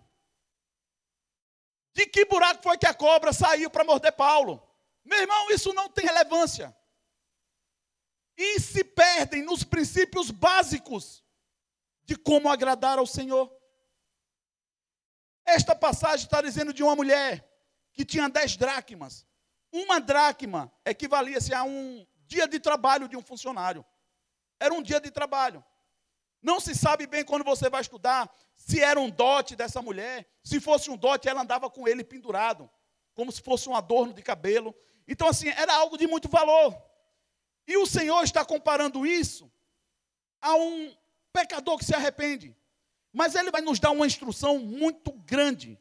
[1.95, 4.63] de que buraco foi que a cobra saiu para morder Paulo.
[5.03, 6.77] Meu irmão, isso não tem relevância.
[8.37, 11.25] E se perdem nos princípios básicos
[12.05, 13.51] de como agradar ao Senhor.
[15.47, 17.51] Esta passagem está dizendo de uma mulher
[17.95, 19.30] que tinha dez dracmas.
[19.73, 23.85] Uma dracma equivalia-se a um dia de trabalho de um funcionário.
[24.59, 25.65] Era um dia de trabalho.
[26.43, 30.27] Não se sabe bem quando você vai estudar se era um dote dessa mulher.
[30.43, 32.71] Se fosse um dote, ela andava com ele pendurado,
[33.15, 34.75] como se fosse um adorno de cabelo.
[35.07, 36.77] Então, assim, era algo de muito valor.
[37.67, 39.51] E o Senhor está comparando isso
[40.41, 40.95] a um
[41.33, 42.57] pecador que se arrepende.
[43.13, 45.79] Mas ele vai nos dar uma instrução muito grande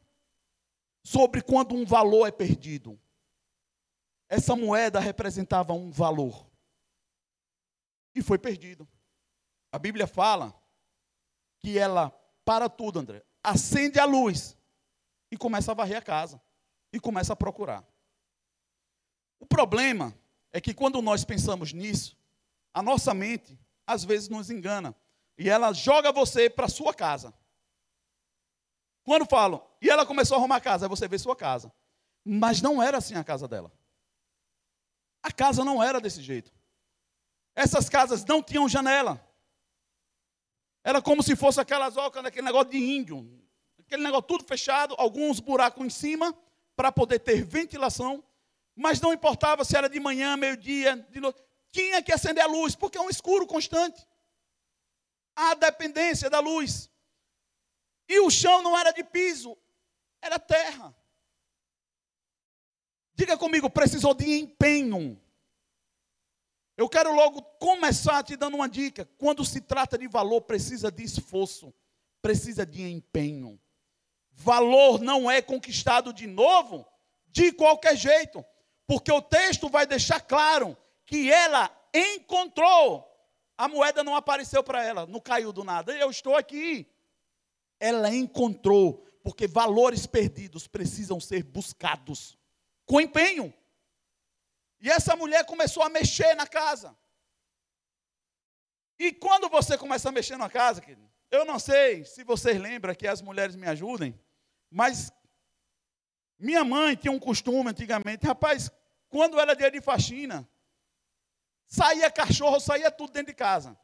[1.04, 3.00] sobre quando um valor é perdido.
[4.30, 6.48] Essa moeda representava um valor
[8.14, 8.88] e foi perdido.
[9.72, 10.54] A Bíblia fala
[11.58, 12.12] que ela
[12.46, 14.58] para tudo, André, acende a luz
[15.32, 16.42] e começa a varrer a casa
[16.94, 17.84] e começa a procurar.
[19.40, 20.14] O problema
[20.52, 22.18] é que quando nós pensamos nisso,
[22.74, 24.96] a nossa mente às vezes nos engana
[25.38, 27.34] e ela joga você para sua casa.
[29.04, 31.72] Quando falam, e ela começou a arrumar a casa, aí você vê sua casa.
[32.24, 33.72] Mas não era assim a casa dela.
[35.22, 36.52] A casa não era desse jeito.
[37.56, 39.22] Essas casas não tinham janela.
[40.84, 43.28] Era como se fosse aquelas ocas, aquele negócio de índio.
[43.80, 46.34] Aquele negócio tudo fechado, alguns buracos em cima,
[46.76, 48.24] para poder ter ventilação.
[48.76, 51.42] Mas não importava se era de manhã, meio-dia, de noite.
[51.72, 54.08] Tinha que acender a luz, porque é um escuro constante.
[55.36, 56.90] A dependência da luz.
[58.08, 59.58] E o chão não era de piso,
[60.22, 60.96] era terra.
[63.20, 65.22] Diga comigo, precisou de empenho.
[66.78, 69.04] Eu quero logo começar te dando uma dica.
[69.18, 71.74] Quando se trata de valor, precisa de esforço,
[72.22, 73.60] precisa de empenho.
[74.32, 76.88] Valor não é conquistado de novo
[77.28, 78.42] de qualquer jeito,
[78.88, 83.06] porque o texto vai deixar claro que ela encontrou.
[83.58, 85.92] A moeda não apareceu para ela, não caiu do nada.
[85.92, 86.88] Eu estou aqui.
[87.82, 92.39] Ela encontrou, porque valores perdidos precisam ser buscados
[92.90, 93.54] com empenho.
[94.82, 96.98] E essa mulher começou a mexer na casa.
[98.98, 102.96] E quando você começa a mexer na casa, querido, eu não sei se vocês lembram
[102.96, 104.20] que as mulheres me ajudem,
[104.72, 105.12] mas
[106.40, 108.72] minha mãe tinha um costume antigamente, rapaz,
[109.08, 110.50] quando era dia de faxina,
[111.68, 113.80] saía cachorro, saía tudo dentro de casa.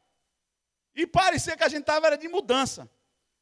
[0.96, 2.90] E parecia que a gente estava de mudança.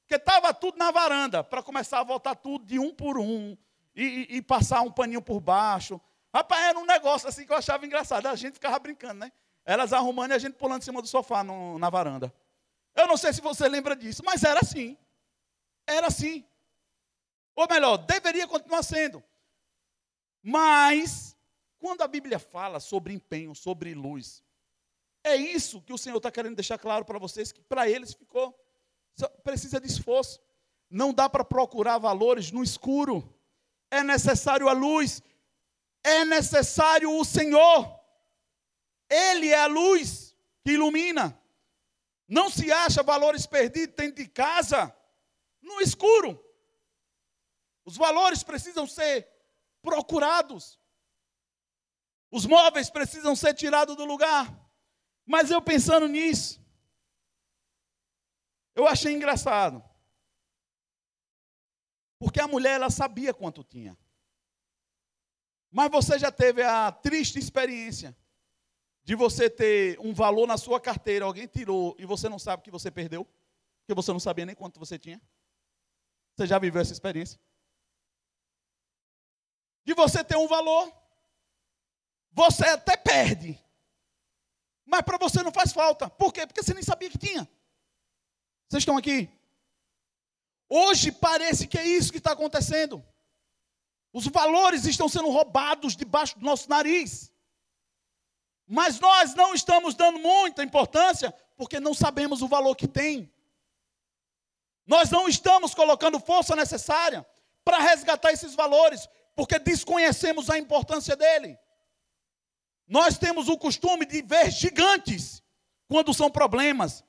[0.02, 3.56] Porque estava tudo na varanda, para começar a voltar tudo de um por um,
[3.94, 6.00] e, e, passar um paninho por baixo.
[6.32, 8.26] Rapaz, era um negócio assim que eu achava engraçado.
[8.26, 9.32] A gente ficava brincando, né?
[9.64, 12.34] Elas arrumando e a gente pulando em cima do sofá no, na varanda.
[12.94, 14.96] Eu não sei se você lembra disso, mas era assim.
[15.86, 16.44] Era assim.
[17.54, 19.22] Ou melhor, deveria continuar sendo.
[20.42, 21.36] Mas,
[21.78, 24.42] quando a Bíblia fala sobre empenho, sobre luz,
[25.22, 28.54] é isso que o Senhor está querendo deixar claro para vocês, que para eles ficou.
[29.42, 30.40] Precisa de esforço.
[30.90, 33.34] Não dá para procurar valores no escuro.
[33.98, 35.22] É necessário a luz
[36.04, 37.98] é necessário o Senhor.
[39.08, 41.40] Ele é a luz que ilumina.
[42.28, 44.94] Não se acha valores perdidos dentro de casa,
[45.62, 46.38] no escuro.
[47.84, 49.26] Os valores precisam ser
[49.82, 50.78] procurados.
[52.30, 54.46] Os móveis precisam ser tirados do lugar.
[55.24, 56.60] Mas eu pensando nisso,
[58.74, 59.82] eu achei engraçado.
[62.24, 63.94] Porque a mulher ela sabia quanto tinha.
[65.70, 68.16] Mas você já teve a triste experiência
[69.02, 72.70] de você ter um valor na sua carteira, alguém tirou e você não sabe que
[72.70, 73.26] você perdeu,
[73.80, 75.20] porque você não sabia nem quanto você tinha?
[76.34, 77.38] Você já viveu essa experiência?
[79.84, 80.90] De você ter um valor,
[82.32, 83.62] você até perde,
[84.86, 86.08] mas para você não faz falta.
[86.08, 86.46] Por quê?
[86.46, 87.46] Porque você nem sabia que tinha.
[88.66, 89.28] Vocês estão aqui?
[90.68, 93.04] Hoje parece que é isso que está acontecendo.
[94.12, 97.32] Os valores estão sendo roubados debaixo do nosso nariz.
[98.66, 103.32] Mas nós não estamos dando muita importância porque não sabemos o valor que tem.
[104.86, 107.26] Nós não estamos colocando força necessária
[107.64, 111.58] para resgatar esses valores, porque desconhecemos a importância dele.
[112.86, 115.42] Nós temos o costume de ver gigantes
[115.88, 117.02] quando são problemas,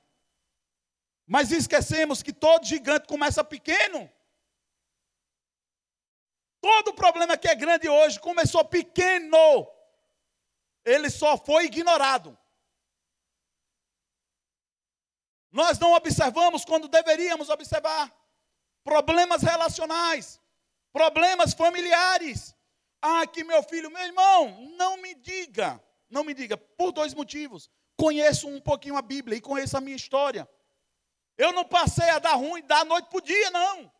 [1.26, 4.10] mas esquecemos que todo gigante começa pequeno.
[6.62, 9.68] Todo problema que é grande hoje começou pequeno,
[10.84, 12.38] ele só foi ignorado.
[15.52, 18.14] Nós não observamos quando deveríamos observar
[18.84, 20.40] problemas relacionais,
[20.92, 22.56] problemas familiares.
[23.02, 27.70] Ah, que meu filho, meu irmão, não me diga, não me diga, por dois motivos.
[27.96, 30.50] Conheço um pouquinho a Bíblia e conheço a minha história.
[31.38, 33.92] Eu não passei a dar ruim da noite para o dia, não.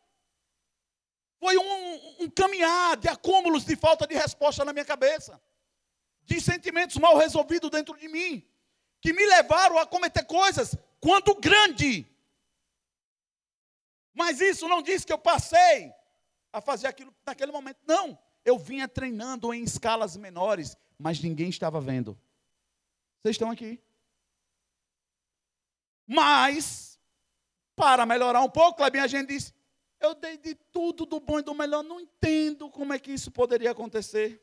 [1.38, 5.40] Foi um, um caminhar de acúmulos de falta de resposta na minha cabeça,
[6.22, 8.46] de sentimentos mal resolvidos dentro de mim,
[9.00, 12.06] que me levaram a cometer coisas quanto grande.
[14.14, 15.92] Mas isso não diz que eu passei
[16.50, 17.78] a fazer aquilo naquele momento.
[17.86, 18.18] Não.
[18.42, 22.18] Eu vinha treinando em escalas menores, mas ninguém estava vendo.
[23.20, 23.82] Vocês estão aqui.
[26.06, 26.95] Mas,
[27.76, 29.52] para melhorar um pouco, Clabinha, a gente disse:
[30.00, 33.30] eu dei de tudo do bom e do melhor, não entendo como é que isso
[33.30, 34.42] poderia acontecer.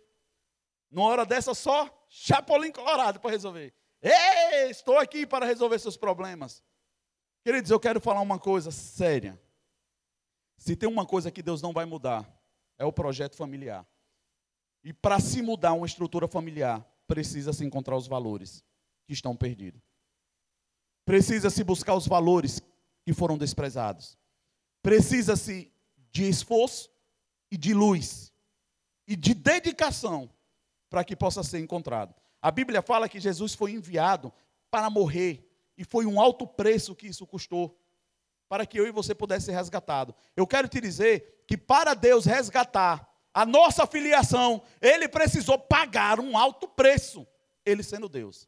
[0.90, 3.74] Numa hora dessa, só chapolim colorado para resolver.
[4.02, 6.64] Ei, estou aqui para resolver seus problemas.
[7.44, 9.40] Queridos, eu quero falar uma coisa séria.
[10.58, 12.30] Se tem uma coisa que Deus não vai mudar,
[12.78, 13.86] é o projeto familiar.
[14.84, 18.64] E para se mudar uma estrutura familiar, precisa se encontrar os valores
[19.06, 19.82] que estão perdidos.
[21.06, 22.62] Precisa se buscar os valores
[23.04, 24.18] que foram desprezados.
[24.82, 25.72] Precisa-se
[26.12, 26.90] de esforço
[27.52, 28.34] e de luz
[29.08, 30.30] e de dedicação
[30.90, 32.14] para que possa ser encontrado.
[32.42, 34.32] A Bíblia fala que Jesus foi enviado
[34.70, 37.80] para morrer e foi um alto preço que isso custou
[38.48, 40.14] para que eu e você pudesse ser resgatado.
[40.36, 46.38] Eu quero te dizer que para Deus resgatar a nossa filiação, ele precisou pagar um
[46.38, 47.26] alto preço,
[47.66, 48.48] ele sendo Deus.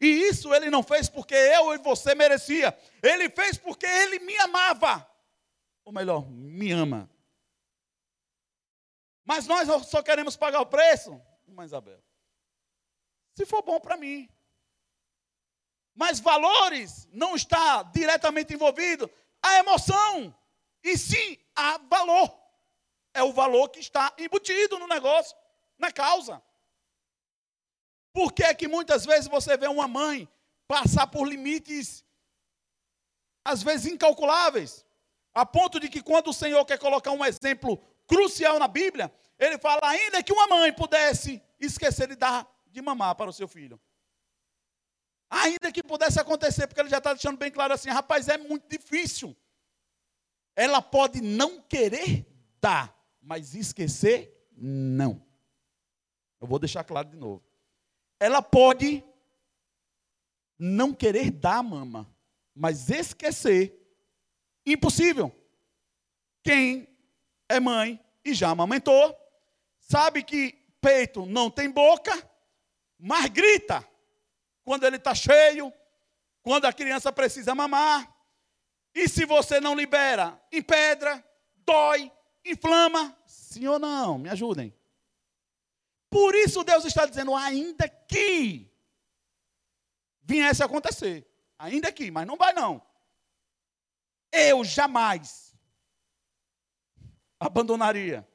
[0.00, 2.76] E isso ele não fez porque eu e você merecia.
[3.02, 5.08] Ele fez porque ele me amava.
[5.84, 7.10] Ou melhor, me ama.
[9.24, 12.06] Mas nós só queremos pagar o preço, irmã Isabel
[13.36, 14.28] se for bom para mim.
[15.94, 19.10] Mas valores não está diretamente envolvido
[19.42, 20.34] a emoção.
[20.82, 22.34] E sim, há valor.
[23.12, 25.36] É o valor que está embutido no negócio,
[25.78, 26.42] na causa.
[28.16, 30.26] Por que é que muitas vezes você vê uma mãe
[30.66, 32.02] passar por limites,
[33.44, 34.86] às vezes incalculáveis,
[35.34, 37.76] a ponto de que quando o Senhor quer colocar um exemplo
[38.06, 43.14] crucial na Bíblia, ele fala ainda que uma mãe pudesse esquecer de dar de mamar
[43.16, 43.78] para o seu filho.
[45.28, 48.66] Ainda que pudesse acontecer, porque ele já está deixando bem claro assim: rapaz, é muito
[48.66, 49.36] difícil.
[50.56, 52.26] Ela pode não querer
[52.62, 55.22] dar, mas esquecer, não.
[56.40, 57.45] Eu vou deixar claro de novo.
[58.18, 59.04] Ela pode
[60.58, 62.10] não querer dar mama,
[62.54, 63.74] mas esquecer,
[64.64, 65.34] impossível.
[66.42, 66.88] Quem
[67.48, 69.16] é mãe e já amamentou,
[69.78, 72.12] sabe que peito não tem boca,
[72.98, 73.86] mas grita
[74.64, 75.72] quando ele está cheio,
[76.42, 78.12] quando a criança precisa mamar.
[78.94, 81.22] E se você não libera, empedra,
[81.56, 82.10] dói,
[82.44, 83.16] inflama.
[83.26, 84.18] Sim ou não?
[84.18, 84.74] Me ajudem.
[86.16, 88.72] Por isso Deus está dizendo, ainda que
[90.22, 92.80] viesse a acontecer, ainda que, mas não vai não.
[94.32, 95.54] Eu jamais
[97.38, 98.26] abandonaria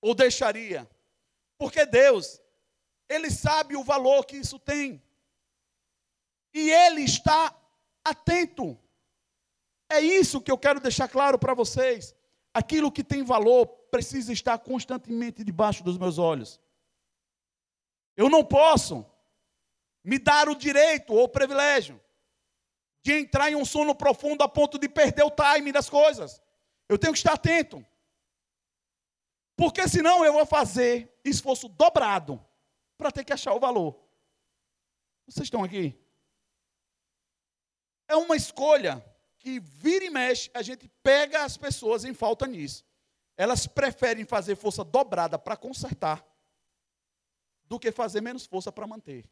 [0.00, 0.88] ou deixaria,
[1.58, 2.40] porque Deus
[3.08, 5.02] ele sabe o valor que isso tem.
[6.54, 7.60] E ele está
[8.04, 8.78] atento.
[9.90, 12.14] É isso que eu quero deixar claro para vocês.
[12.54, 16.60] Aquilo que tem valor precisa estar constantemente debaixo dos meus olhos.
[18.18, 19.06] Eu não posso
[20.02, 22.02] me dar o direito ou o privilégio
[23.00, 26.42] de entrar em um sono profundo a ponto de perder o time das coisas.
[26.88, 27.86] Eu tenho que estar atento.
[29.56, 32.44] Porque senão eu vou fazer esforço dobrado
[32.96, 33.96] para ter que achar o valor.
[35.28, 35.96] Vocês estão aqui?
[38.08, 39.00] É uma escolha
[39.38, 42.84] que vira e mexe, a gente pega as pessoas em falta nisso.
[43.36, 46.26] Elas preferem fazer força dobrada para consertar
[47.68, 49.28] do que fazer menos força para manter.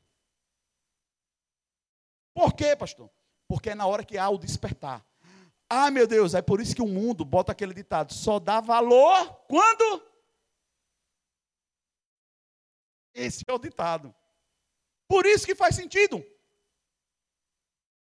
[2.34, 3.10] Por quê, pastor?
[3.48, 5.04] Porque é na hora que há o despertar.
[5.68, 9.34] Ah, meu Deus, é por isso que o mundo bota aquele ditado: só dá valor
[9.48, 10.02] quando
[13.14, 14.14] esse é o ditado.
[15.08, 16.24] Por isso que faz sentido.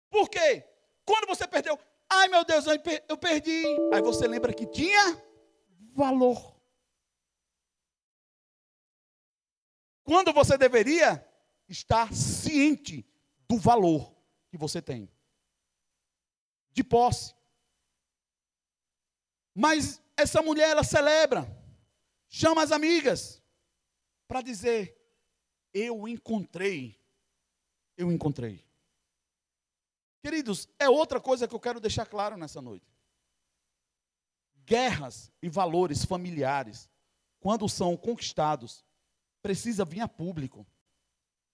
[0.09, 0.65] Por quê?
[1.05, 2.65] Quando você perdeu, ai meu Deus,
[3.07, 3.63] eu perdi.
[3.93, 5.21] Aí você lembra que tinha
[5.93, 6.56] valor.
[10.07, 11.21] Quando você deveria
[11.67, 13.05] estar ciente
[13.45, 14.15] do valor
[14.49, 15.11] que você tem,
[16.71, 17.35] de posse.
[19.53, 21.45] Mas essa mulher, ela celebra,
[22.29, 23.43] chama as amigas
[24.29, 24.97] para dizer:
[25.73, 26.97] Eu encontrei,
[27.97, 28.65] eu encontrei.
[30.23, 32.97] Queridos, é outra coisa que eu quero deixar claro nessa noite.
[34.65, 36.89] Guerras e valores familiares,
[37.41, 38.86] quando são conquistados,
[39.41, 40.65] precisa vir a público,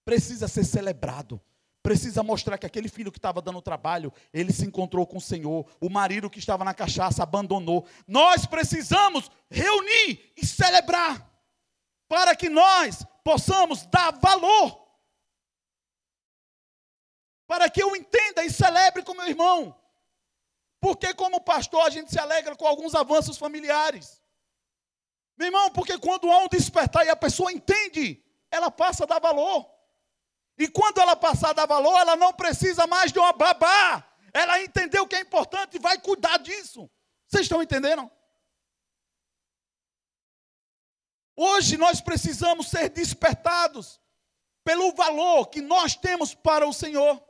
[0.06, 1.42] precisa ser celebrado,
[1.82, 5.70] precisa mostrar que aquele filho que estava dando trabalho, ele se encontrou com o Senhor,
[5.82, 7.86] o marido que estava na cachaça abandonou.
[8.08, 11.30] Nós precisamos reunir e celebrar,
[12.08, 14.82] para que nós possamos dar valor,
[17.46, 19.76] para que eu entenda e celebre com meu irmão.
[20.80, 24.23] Porque, como pastor, a gente se alegra com alguns avanços familiares.
[25.38, 29.20] Meu irmão, porque quando há um despertar e a pessoa entende, ela passa a dar
[29.20, 29.74] valor.
[30.58, 34.08] E quando ela passar a dar valor, ela não precisa mais de uma babá.
[34.32, 36.90] Ela entendeu o que é importante e vai cuidar disso.
[37.28, 38.10] Vocês estão entendendo?
[41.36, 44.00] Hoje nós precisamos ser despertados
[44.64, 47.22] pelo valor que nós temos para o Senhor.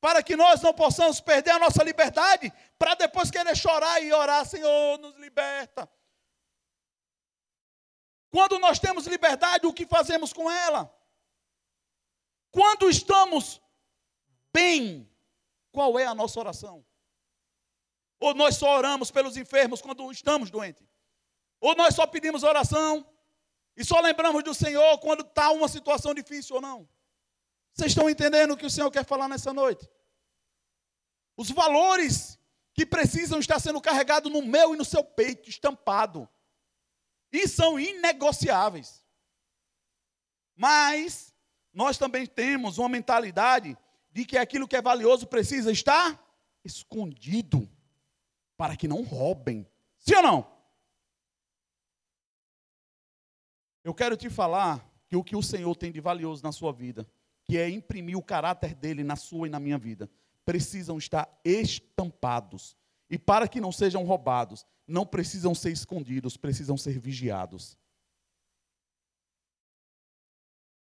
[0.00, 4.44] Para que nós não possamos perder a nossa liberdade, para depois querer chorar e orar,
[4.46, 5.88] Senhor, nos liberta.
[8.30, 10.92] Quando nós temos liberdade, o que fazemos com ela?
[12.50, 13.60] Quando estamos
[14.52, 15.08] bem,
[15.72, 16.84] qual é a nossa oração?
[18.18, 20.86] Ou nós só oramos pelos enfermos quando estamos doentes?
[21.60, 23.06] Ou nós só pedimos oração
[23.76, 26.88] e só lembramos do Senhor quando está uma situação difícil ou não?
[27.72, 29.88] Vocês estão entendendo o que o Senhor quer falar nessa noite?
[31.36, 32.38] Os valores
[32.74, 36.28] que precisam estar sendo carregados no meu e no seu peito, estampado.
[37.32, 39.04] E são inegociáveis.
[40.56, 41.34] Mas
[41.72, 43.76] nós também temos uma mentalidade
[44.12, 46.20] de que aquilo que é valioso precisa estar
[46.64, 47.68] escondido
[48.56, 49.66] para que não roubem.
[49.98, 50.60] Sim ou não?
[53.82, 57.08] Eu quero te falar que o que o Senhor tem de valioso na sua vida,
[57.44, 60.10] que é imprimir o caráter dele na sua e na minha vida,
[60.44, 62.76] precisam estar estampados.
[63.10, 67.76] E para que não sejam roubados, não precisam ser escondidos, precisam ser vigiados.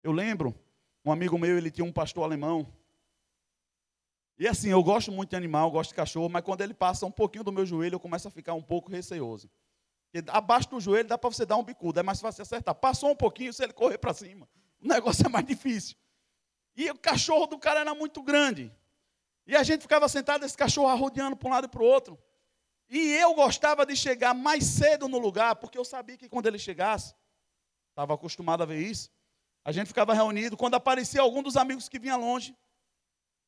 [0.02, 0.54] Eu lembro,
[1.04, 2.66] um amigo meu, ele tinha um pastor alemão.
[4.38, 7.12] E assim, eu gosto muito de animal, gosto de cachorro, mas quando ele passa um
[7.12, 9.48] pouquinho do meu joelho, eu começo a ficar um pouco receoso.
[10.10, 12.74] Porque abaixo do joelho dá para você dar um bicudo, é mais fácil acertar.
[12.74, 14.48] Passou um pouquinho, se ele correr para cima,
[14.82, 15.96] o negócio é mais difícil.
[16.76, 18.72] E o cachorro do cara era muito grande.
[19.46, 22.18] E a gente ficava sentado, esse cachorro arrodeando para um lado e para o outro.
[22.88, 26.58] E eu gostava de chegar mais cedo no lugar, porque eu sabia que quando ele
[26.58, 27.14] chegasse,
[27.90, 29.10] estava acostumado a ver isso,
[29.64, 30.56] a gente ficava reunido.
[30.56, 32.56] Quando aparecia algum dos amigos que vinha longe,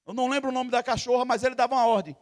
[0.06, 2.16] eu não lembro o nome da cachorra, mas ele dava uma ordem: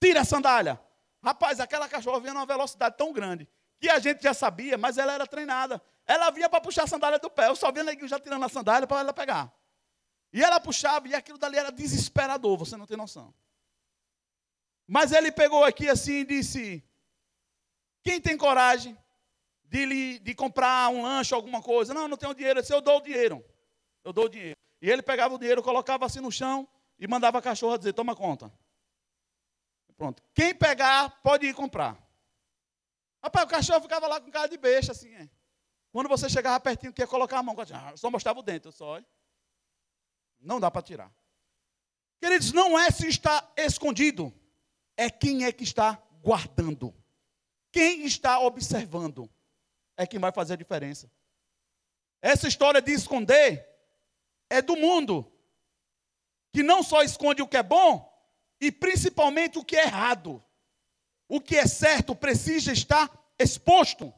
[0.00, 0.80] tira a sandália.
[1.22, 3.48] Rapaz, aquela cachorra vinha numa velocidade tão grande
[3.80, 5.82] que a gente já sabia, mas ela era treinada.
[6.06, 7.48] Ela vinha para puxar a sandália do pé.
[7.48, 9.52] Eu só via neguinho já tirando a sandália para ela pegar.
[10.32, 13.34] E ela puxava, e aquilo dali era desesperador, você não tem noção.
[14.86, 16.84] Mas ele pegou aqui assim e disse:
[18.02, 18.96] Quem tem coragem
[19.64, 21.92] de, de comprar um lanche, alguma coisa?
[21.92, 22.60] Não, não tenho dinheiro.
[22.60, 23.44] Eu Eu dou o dinheiro.
[24.04, 24.56] Eu dou o dinheiro.
[24.80, 26.68] E ele pegava o dinheiro, colocava assim no chão
[26.98, 28.52] e mandava a cachorra dizer: Toma conta.
[29.96, 30.22] Pronto.
[30.34, 31.96] Quem pegar, pode ir comprar.
[33.22, 35.12] Rapaz, o cachorro ficava lá com cara de beixa, assim.
[35.14, 35.28] É.
[35.90, 37.56] Quando você chegava pertinho, queria colocar a mão,
[37.96, 39.00] só mostrava o dente, eu só.
[40.46, 41.12] Não dá para tirar.
[42.20, 44.32] Queridos, não é se está escondido
[44.96, 46.94] é quem é que está guardando.
[47.72, 49.28] Quem está observando
[49.96, 51.10] é quem vai fazer a diferença.
[52.22, 53.68] Essa história de esconder
[54.48, 55.30] é do mundo,
[56.52, 58.10] que não só esconde o que é bom,
[58.60, 60.42] e principalmente o que é errado.
[61.28, 64.14] O que é certo precisa estar exposto,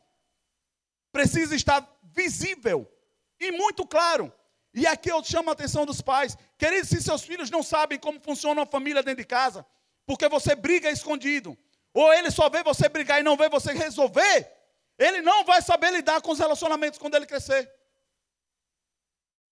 [1.10, 2.86] precisa estar visível
[3.40, 4.32] e muito claro.
[4.78, 6.38] E aqui eu chamo a atenção dos pais.
[6.56, 9.66] Queridos, se seus filhos não sabem como funciona uma família dentro de casa,
[10.06, 11.58] porque você briga escondido.
[11.92, 14.48] Ou ele só vê você brigar e não vê você resolver,
[14.96, 17.68] ele não vai saber lidar com os relacionamentos quando ele crescer.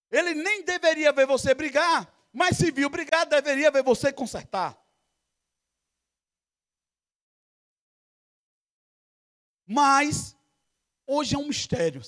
[0.09, 4.81] Ele nem deveria ver você brigar, mas se viu brigar, deveria ver você consertar.
[9.65, 10.37] Mas,
[11.05, 12.01] hoje é um mistério.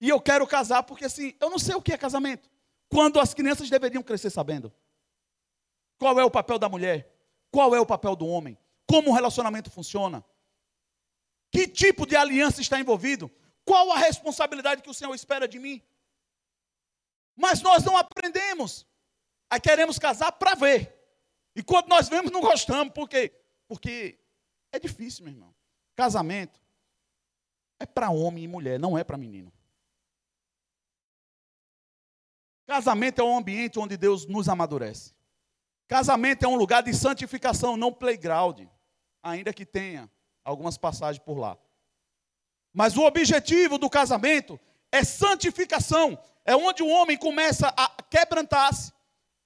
[0.00, 2.48] E eu quero casar porque assim, eu não sei o que é casamento.
[2.88, 4.72] Quando as crianças deveriam crescer sabendo.
[5.98, 7.14] Qual é o papel da mulher?
[7.50, 8.58] Qual é o papel do homem?
[8.86, 10.24] Como o relacionamento funciona?
[11.50, 13.30] Que tipo de aliança está envolvido?
[13.64, 15.82] Qual a responsabilidade que o Senhor espera de mim?
[17.36, 18.86] Mas nós não aprendemos.
[19.50, 20.96] Aí queremos casar para ver.
[21.54, 22.92] E quando nós vemos, não gostamos.
[22.92, 23.32] Por quê?
[23.68, 24.18] Porque
[24.72, 25.54] é difícil, meu irmão.
[25.94, 26.60] Casamento
[27.78, 29.52] é para homem e mulher, não é para menino.
[32.70, 35.12] Casamento é um ambiente onde Deus nos amadurece.
[35.88, 38.60] Casamento é um lugar de santificação, não playground,
[39.20, 40.08] ainda que tenha
[40.44, 41.58] algumas passagens por lá.
[42.72, 44.56] Mas o objetivo do casamento
[44.92, 48.92] é santificação, é onde o homem começa a quebrantar-se,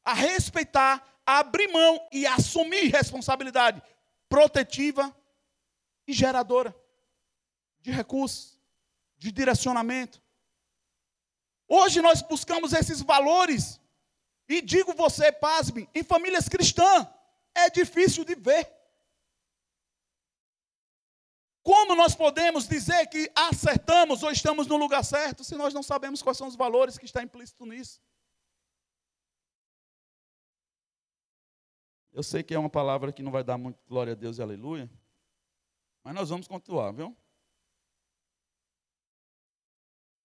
[0.04, 3.82] a respeitar, a abrir mão e a assumir responsabilidade
[4.28, 5.16] protetiva
[6.06, 6.76] e geradora
[7.80, 8.60] de recursos,
[9.16, 10.22] de direcionamento.
[11.68, 13.80] Hoje nós buscamos esses valores,
[14.48, 17.06] e digo você, pasme, em famílias cristãs,
[17.54, 18.70] é difícil de ver.
[21.62, 26.22] Como nós podemos dizer que acertamos ou estamos no lugar certo se nós não sabemos
[26.22, 28.02] quais são os valores que está implícito nisso?
[32.12, 34.42] Eu sei que é uma palavra que não vai dar muito glória a Deus e
[34.42, 34.90] aleluia,
[36.04, 37.16] mas nós vamos continuar, viu?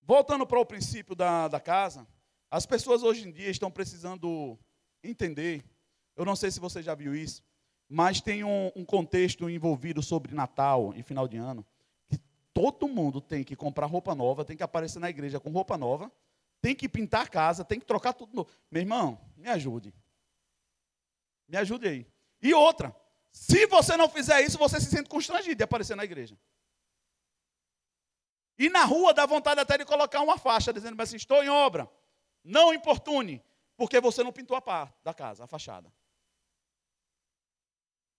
[0.10, 2.08] Voltando para o princípio da, da casa,
[2.50, 4.58] as pessoas hoje em dia estão precisando
[5.04, 5.64] entender,
[6.16, 7.44] eu não sei se você já viu isso,
[7.88, 11.64] mas tem um, um contexto envolvido sobre Natal e final de ano,
[12.08, 12.18] que
[12.52, 16.12] todo mundo tem que comprar roupa nova, tem que aparecer na igreja com roupa nova,
[16.60, 18.50] tem que pintar a casa, tem que trocar tudo novo.
[18.72, 19.94] Meu irmão, me ajude.
[21.48, 22.08] Me ajude aí.
[22.42, 22.96] E outra,
[23.32, 26.36] se você não fizer isso, você se sente constrangido de aparecer na igreja.
[28.60, 31.90] E na rua dá vontade até de colocar uma faixa dizendo assim: estou em obra.
[32.44, 33.42] Não importune,
[33.78, 35.92] porque você não pintou a parte da casa, a fachada.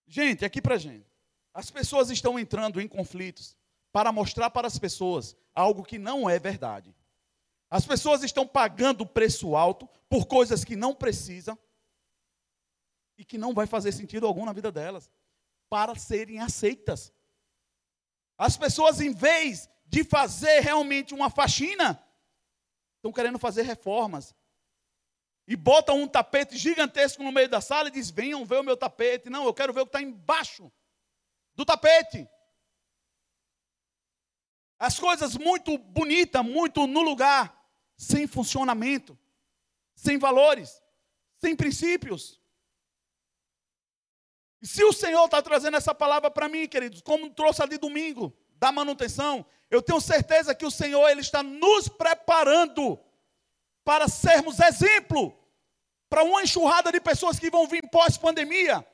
[0.06, 1.06] Gente, aqui para gente.
[1.52, 3.56] As pessoas estão entrando em conflitos
[3.92, 6.96] para mostrar para as pessoas algo que não é verdade.
[7.68, 11.58] As pessoas estão pagando preço alto por coisas que não precisam
[13.18, 15.10] e que não vai fazer sentido algum na vida delas,
[15.68, 17.12] para serem aceitas.
[18.38, 22.00] As pessoas, em vez de fazer realmente uma faxina,
[22.96, 24.32] estão querendo fazer reformas,
[25.48, 28.76] e botam um tapete gigantesco no meio da sala e diz: venham ver o meu
[28.76, 29.28] tapete.
[29.28, 30.70] Não, eu quero ver o que está embaixo
[31.56, 32.28] do tapete.
[34.78, 39.18] As coisas muito bonitas, muito no lugar, sem funcionamento,
[39.96, 40.80] sem valores,
[41.38, 42.40] sem princípios.
[44.62, 48.39] E se o Senhor está trazendo essa palavra para mim, queridos, como trouxe ali domingo,
[48.60, 53.00] da manutenção, eu tenho certeza que o Senhor ele está nos preparando
[53.82, 55.34] para sermos exemplo
[56.10, 58.86] para uma enxurrada de pessoas que vão vir pós-pandemia,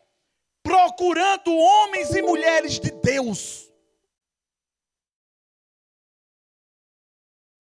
[0.62, 3.68] procurando homens e mulheres de Deus.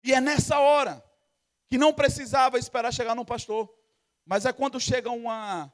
[0.04, 1.04] E é nessa hora
[1.68, 3.74] que não precisava esperar chegar no pastor,
[4.24, 5.74] mas é quando chega uma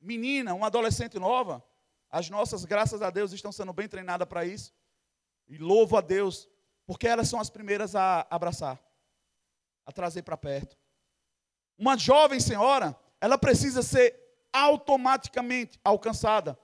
[0.00, 1.62] menina, uma adolescente nova,
[2.08, 4.72] as nossas, graças a Deus, estão sendo bem treinadas para isso.
[5.48, 6.48] E louvo a Deus,
[6.86, 8.82] porque elas são as primeiras a abraçar,
[9.86, 10.76] a trazer para perto.
[11.76, 14.18] Uma jovem senhora, ela precisa ser
[14.52, 16.58] automaticamente alcançada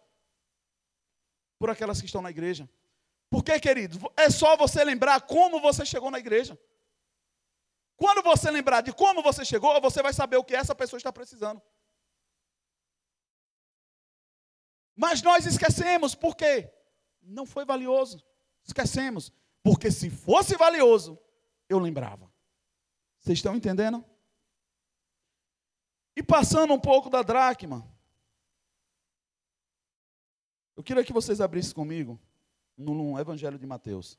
[1.58, 2.68] por aquelas que estão na igreja.
[3.30, 3.98] Por quê, querido?
[4.16, 6.58] É só você lembrar como você chegou na igreja.
[7.96, 11.12] Quando você lembrar de como você chegou, você vai saber o que essa pessoa está
[11.12, 11.62] precisando.
[14.96, 16.72] Mas nós esquecemos, por quê?
[17.22, 18.24] Não foi valioso.
[18.64, 19.32] Esquecemos.
[19.62, 21.18] Porque se fosse valioso,
[21.68, 22.30] eu lembrava.
[23.20, 24.04] Vocês estão entendendo?
[26.16, 27.90] E passando um pouco da dracma,
[30.76, 32.20] eu queria que vocês abrissem comigo
[32.76, 34.18] no Evangelho de Mateus.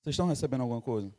[0.00, 1.12] Vocês estão recebendo alguma coisa?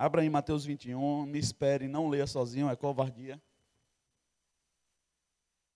[0.00, 3.38] Abra em Mateus 21, me espere, não leia sozinho, é covardia.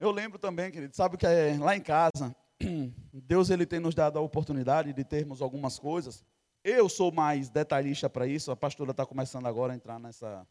[0.01, 2.35] Eu lembro também, querido, sabe que é lá em casa,
[3.12, 6.25] Deus ele tem nos dado a oportunidade de termos algumas coisas.
[6.64, 8.51] Eu sou mais detalhista para isso.
[8.51, 10.49] A pastora está começando agora a entrar nessa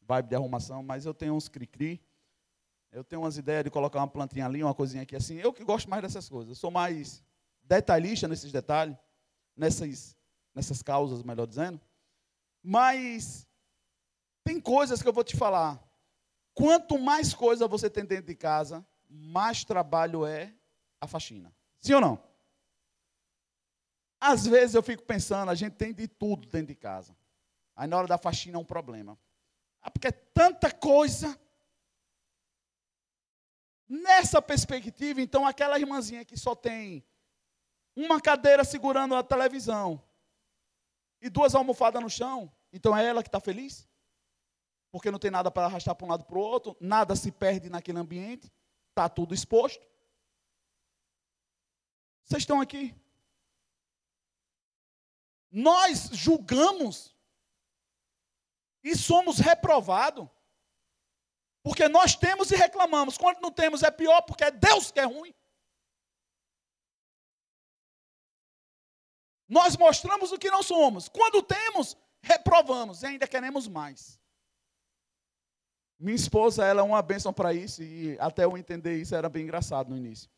[0.00, 2.00] vibe de arrumação, mas eu tenho uns cri-cri.
[2.90, 5.36] Eu tenho umas ideias de colocar uma plantinha ali, uma coisinha aqui assim.
[5.36, 6.48] Eu que gosto mais dessas coisas.
[6.48, 7.22] Eu sou mais
[7.62, 8.96] detalhista nesses detalhes,
[9.54, 10.16] nessas,
[10.54, 11.78] nessas causas, melhor dizendo.
[12.62, 13.46] Mas
[14.44, 15.82] tem coisas que eu vou te falar.
[16.54, 20.52] Quanto mais coisa você tem dentro de casa, mais trabalho é
[21.00, 21.54] a faxina.
[21.80, 22.22] Sim ou não?
[24.20, 27.16] Às vezes eu fico pensando, a gente tem de tudo dentro de casa.
[27.74, 29.18] Aí na hora da faxina é um problema.
[29.80, 31.38] Ah, porque é tanta coisa.
[33.88, 37.04] Nessa perspectiva, então, aquela irmãzinha que só tem
[37.96, 40.00] uma cadeira segurando a televisão
[41.20, 43.88] e duas almofadas no chão, então é ela que está feliz?
[44.90, 47.68] Porque não tem nada para arrastar para um lado para o outro, nada se perde
[47.68, 48.50] naquele ambiente,
[48.88, 49.86] está tudo exposto.
[52.24, 52.94] Vocês estão aqui?
[55.50, 57.14] Nós julgamos
[58.82, 60.28] e somos reprovados.
[61.62, 63.18] Porque nós temos e reclamamos.
[63.18, 65.34] Quando não temos é pior, porque é Deus que é ruim.
[69.50, 71.08] Nós mostramos o que não somos.
[71.08, 74.16] Quando temos, reprovamos e ainda queremos mais.
[75.98, 79.42] Minha esposa, ela é uma bênção para isso, e até eu entender isso era bem
[79.42, 80.30] engraçado no início.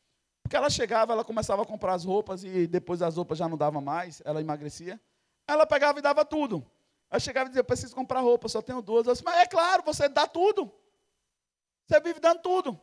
[0.43, 3.57] Porque ela chegava, ela começava a comprar as roupas e depois as roupas já não
[3.57, 4.99] dava mais, ela emagrecia.
[5.47, 6.67] Ela pegava e dava tudo.
[7.11, 9.07] Aí chegava e dizia, eu preciso comprar roupa, só tenho duas.
[9.07, 10.73] Eu disse, mas é claro, você dá tudo.
[11.87, 12.81] Você vive dando tudo.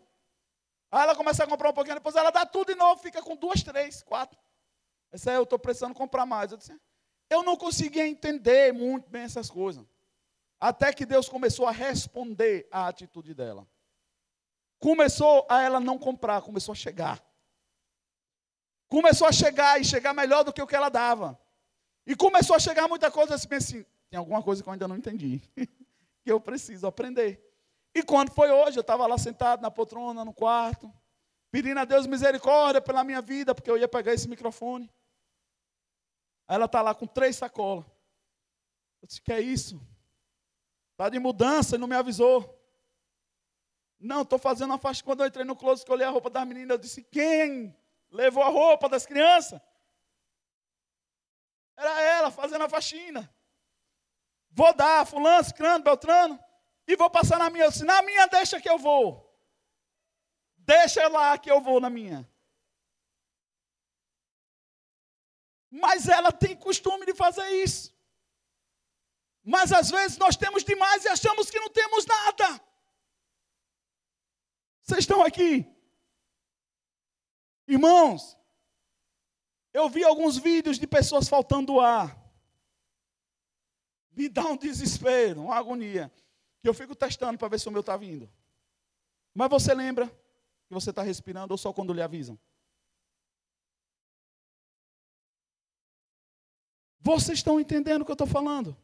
[0.91, 3.35] Aí ela começa a comprar um pouquinho, depois ela dá tudo de novo, fica com
[3.35, 4.39] duas, três, quatro.
[5.11, 6.51] Essa eu estou precisando comprar mais.
[6.51, 6.79] Eu disse,
[7.29, 9.85] eu não conseguia entender muito bem essas coisas.
[10.59, 13.67] Até que Deus começou a responder à atitude dela.
[14.79, 17.23] Começou a ela não comprar, começou a chegar.
[18.87, 21.39] Começou a chegar e chegar melhor do que o que ela dava.
[22.05, 24.97] E começou a chegar muita coisa assim, assim, tem alguma coisa que eu ainda não
[24.97, 25.41] entendi,
[26.23, 27.39] que eu preciso aprender.
[27.93, 30.91] E quando foi hoje, eu estava lá sentado na poltrona, no quarto,
[31.51, 34.89] pedindo a Deus misericórdia pela minha vida, porque eu ia pegar esse microfone.
[36.49, 37.85] Aí ela está lá com três sacolas.
[38.99, 39.79] Eu disse, que é isso?
[40.93, 42.59] Está de mudança e não me avisou.
[43.99, 45.03] Não, estou fazendo uma faixa.
[45.03, 47.77] Quando eu entrei no closet, olhei a roupa das meninas, eu disse, quem
[48.09, 49.61] levou a roupa das crianças?
[51.77, 53.33] Era ela fazendo a faxina.
[54.49, 56.39] Vou dar, fulano, ciclano, beltrano,
[56.87, 57.65] e vou passar na minha.
[57.65, 59.39] Eu disse, na minha deixa que eu vou.
[60.57, 62.28] Deixa lá que eu vou na minha.
[65.69, 67.93] Mas ela tem costume de fazer isso.
[69.43, 72.61] Mas às vezes nós temos demais e achamos que não temos nada.
[74.81, 75.65] Vocês estão aqui?
[77.67, 78.35] Irmãos,
[79.71, 82.17] eu vi alguns vídeos de pessoas faltando ar.
[84.11, 86.11] Me dá um desespero, uma agonia.
[86.61, 88.29] Que eu fico testando para ver se o meu está vindo.
[89.33, 92.37] Mas você lembra que você está respirando ou só quando lhe avisam?
[97.09, 98.77] Vocês estão entendendo o que eu estou falando?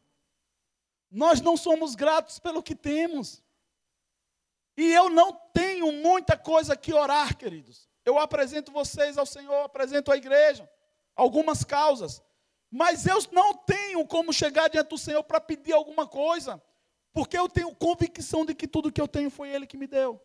[1.08, 3.40] Nós não somos gratos pelo que temos.
[4.76, 7.88] E eu não tenho muita coisa que orar, queridos.
[8.04, 10.68] Eu apresento vocês ao Senhor, apresento à igreja
[11.14, 12.20] algumas causas.
[12.68, 16.60] Mas eu não tenho como chegar diante do Senhor para pedir alguma coisa,
[17.12, 20.20] porque eu tenho convicção de que tudo que eu tenho foi Ele que me deu.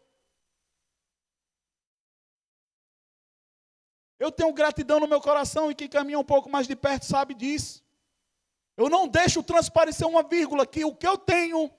[4.18, 7.36] Eu tenho gratidão no meu coração e quem caminha um pouco mais de perto sabe
[7.36, 7.91] disso.
[8.82, 11.72] Eu não deixo transparecer uma vírgula que o que eu tenho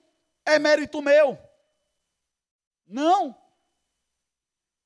[0.45, 1.37] é mérito meu.
[2.87, 3.35] Não.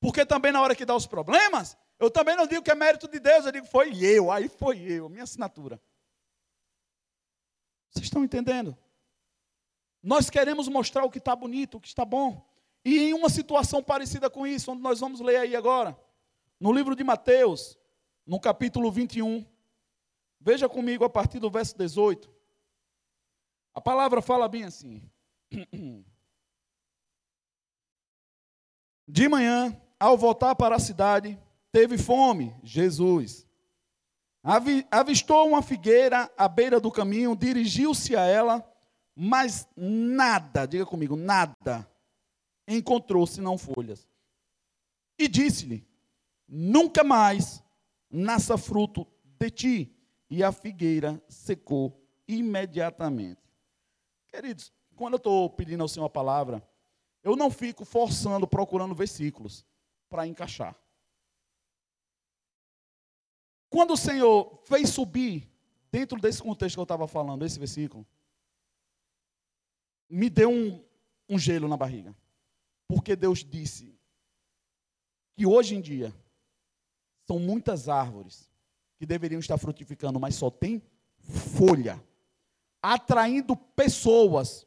[0.00, 3.06] Porque também na hora que dá os problemas, eu também não digo que é mérito
[3.06, 5.80] de Deus, eu digo foi eu, aí foi eu, minha assinatura.
[7.90, 8.76] Vocês estão entendendo?
[10.02, 12.44] Nós queremos mostrar o que está bonito, o que está bom.
[12.84, 15.96] E em uma situação parecida com isso, onde nós vamos ler aí agora,
[16.58, 17.78] no livro de Mateus,
[18.26, 19.46] no capítulo 21,
[20.40, 22.30] veja comigo a partir do verso 18.
[23.74, 25.02] A palavra fala bem assim.
[29.06, 31.38] De manhã, ao voltar para a cidade,
[31.70, 33.46] Teve fome, Jesus.
[34.90, 38.64] Avistou uma figueira à beira do caminho, dirigiu-se a ela,
[39.14, 41.88] mas nada, diga comigo, nada
[42.66, 44.08] encontrou senão folhas.
[45.18, 45.86] E disse-lhe:
[46.48, 47.62] Nunca mais
[48.10, 49.97] nasça fruto de ti.
[50.30, 53.40] E a figueira secou imediatamente.
[54.28, 56.62] Queridos, quando eu estou pedindo ao Senhor a palavra,
[57.22, 59.64] eu não fico forçando, procurando versículos
[60.08, 60.76] para encaixar.
[63.70, 65.48] Quando o Senhor fez subir,
[65.90, 68.06] dentro desse contexto que eu estava falando, esse versículo,
[70.08, 70.84] me deu um,
[71.28, 72.14] um gelo na barriga.
[72.86, 73.94] Porque Deus disse
[75.36, 76.14] que hoje em dia
[77.26, 78.50] são muitas árvores
[78.98, 80.82] que deveriam estar frutificando, mas só tem
[81.56, 82.02] folha,
[82.82, 84.66] atraindo pessoas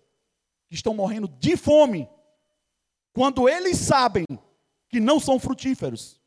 [0.67, 2.09] que estão morrendo de fome,
[3.13, 4.25] quando eles sabem
[4.87, 6.21] que não são frutíferos.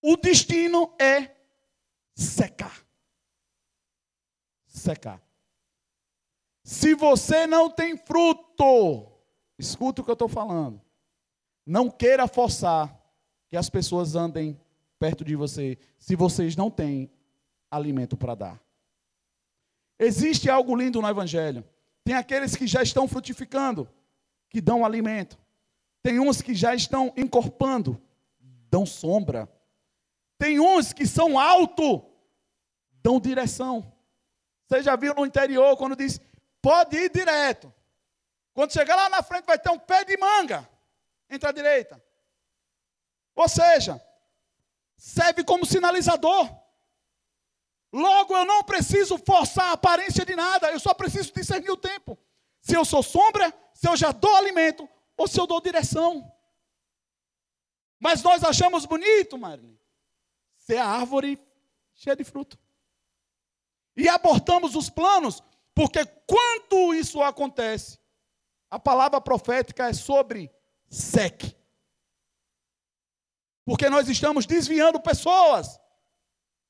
[0.00, 1.36] O destino é
[2.14, 2.86] secar.
[4.66, 5.20] Secar.
[6.62, 9.10] Se você não tem fruto,
[9.58, 10.80] escuta o que eu estou falando.
[11.66, 12.96] Não queira forçar
[13.48, 14.58] que as pessoas andem
[15.00, 17.10] perto de você, se vocês não têm
[17.70, 18.62] alimento para dar.
[19.98, 21.64] Existe algo lindo no Evangelho.
[22.04, 23.88] Tem aqueles que já estão frutificando,
[24.50, 25.38] que dão alimento.
[26.02, 28.00] Tem uns que já estão encorpando,
[28.70, 29.50] dão sombra.
[30.38, 32.04] Tem uns que são alto,
[33.02, 33.90] dão direção.
[34.66, 36.20] Você já viu no interior quando diz,
[36.60, 37.72] pode ir direto.
[38.52, 40.68] Quando chegar lá na frente vai ter um pé de manga
[41.28, 42.02] entre a direita.
[43.34, 44.00] Ou seja,
[45.00, 46.46] serve como sinalizador.
[47.90, 52.18] Logo, eu não preciso forçar a aparência de nada, eu só preciso discernir o tempo.
[52.60, 54.86] Se eu sou sombra, se eu já dou alimento,
[55.16, 56.30] ou se eu dou direção.
[57.98, 59.74] Mas nós achamos bonito, Marilyn,
[60.54, 61.40] ser a árvore
[61.94, 62.58] cheia de fruto.
[63.96, 65.42] E abortamos os planos,
[65.74, 67.98] porque quando isso acontece,
[68.70, 70.50] a palavra profética é sobre
[70.90, 71.56] seque.
[73.70, 75.80] Porque nós estamos desviando pessoas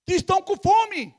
[0.05, 1.17] que estão com fome.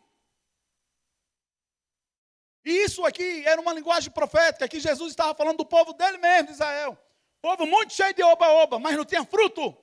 [2.63, 6.49] E isso aqui era uma linguagem profética que Jesus estava falando do povo dele mesmo,
[6.49, 6.95] de Israel.
[7.41, 9.75] Povo muito cheio de oba-oba, mas não tinha fruto.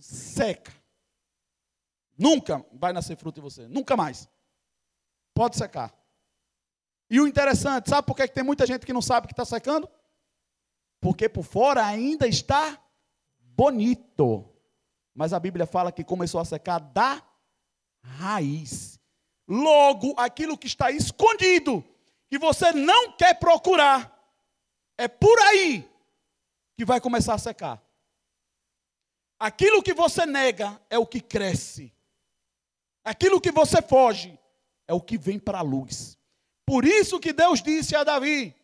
[0.00, 0.74] Seca.
[2.18, 3.68] Nunca vai nascer fruto em você.
[3.68, 4.28] Nunca mais.
[5.32, 5.96] Pode secar.
[7.08, 9.88] E o interessante, sabe por que tem muita gente que não sabe que está secando?
[11.00, 12.82] Porque por fora ainda está
[13.56, 14.48] bonito.
[15.14, 17.22] Mas a Bíblia fala que começou a secar da
[18.02, 18.98] raiz.
[19.46, 21.84] Logo, aquilo que está escondido,
[22.28, 24.10] que você não quer procurar,
[24.96, 25.88] é por aí
[26.76, 27.82] que vai começar a secar.
[29.38, 31.92] Aquilo que você nega é o que cresce.
[33.04, 34.38] Aquilo que você foge
[34.86, 36.16] é o que vem para a luz.
[36.64, 38.54] Por isso que Deus disse a Davi: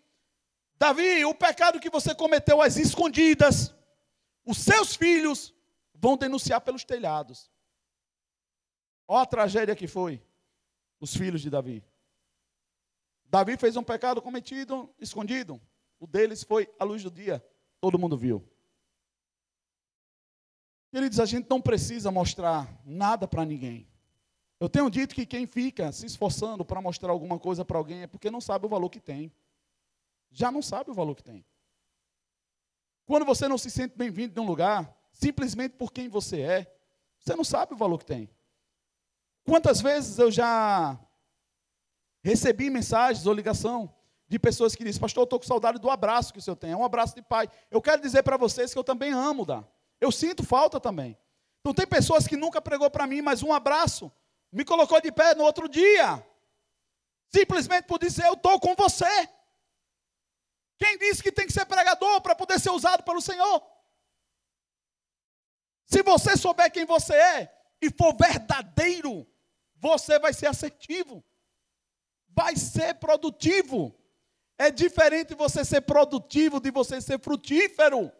[0.78, 3.74] Davi, o pecado que você cometeu às escondidas,
[4.49, 5.55] os seus filhos
[5.94, 7.51] vão denunciar pelos telhados.
[9.07, 10.22] Olha a tragédia que foi
[10.99, 11.84] os filhos de Davi.
[13.26, 15.61] Davi fez um pecado cometido escondido.
[16.01, 17.44] O deles foi à luz do dia.
[17.78, 18.42] Todo mundo viu.
[20.90, 23.86] Queridos, a gente não precisa mostrar nada para ninguém.
[24.59, 28.07] Eu tenho dito que quem fica se esforçando para mostrar alguma coisa para alguém é
[28.07, 29.30] porque não sabe o valor que tem.
[30.30, 31.44] Já não sabe o valor que tem.
[33.09, 36.76] Quando você não se sente bem-vindo em um lugar, simplesmente por quem você é,
[37.18, 38.28] você não sabe o valor que tem.
[39.46, 41.00] Quantas vezes eu já
[42.22, 43.90] recebi mensagens ou ligação
[44.28, 46.72] de pessoas que dizem, pastor, eu estou com saudade do abraço que o senhor tem,
[46.72, 47.48] é um abraço de pai.
[47.70, 49.66] Eu quero dizer para vocês que eu também amo dar.
[49.98, 51.16] Eu sinto falta também.
[51.62, 54.12] Então tem pessoas que nunca pregou para mim, mas um abraço
[54.52, 56.22] me colocou de pé no outro dia.
[57.30, 59.30] Simplesmente por dizer, eu estou com você.
[60.78, 63.62] Quem disse que tem que ser pregador para poder ser usado pelo Senhor?
[65.84, 67.52] Se você souber quem você é
[67.82, 69.26] e for verdadeiro,
[69.76, 71.24] você vai ser assertivo,
[72.28, 73.94] vai ser produtivo.
[74.56, 78.12] É diferente você ser produtivo de você ser frutífero.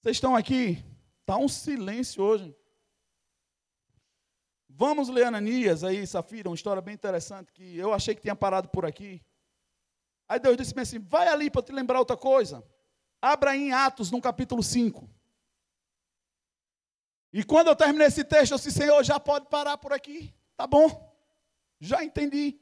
[0.00, 0.84] Vocês estão aqui?
[1.20, 2.56] Está um silêncio hoje.
[4.68, 8.68] Vamos ler Ananias aí, Safira, uma história bem interessante que eu achei que tinha parado
[8.68, 9.20] por aqui.
[10.28, 12.62] Aí Deus disse assim: vai ali para te lembrar outra coisa.
[13.20, 15.08] Abra em Atos, no capítulo 5.
[17.32, 20.34] E quando eu terminei esse texto, eu disse, Senhor, já pode parar por aqui.
[20.56, 21.16] Tá bom.
[21.80, 22.60] Já entendi.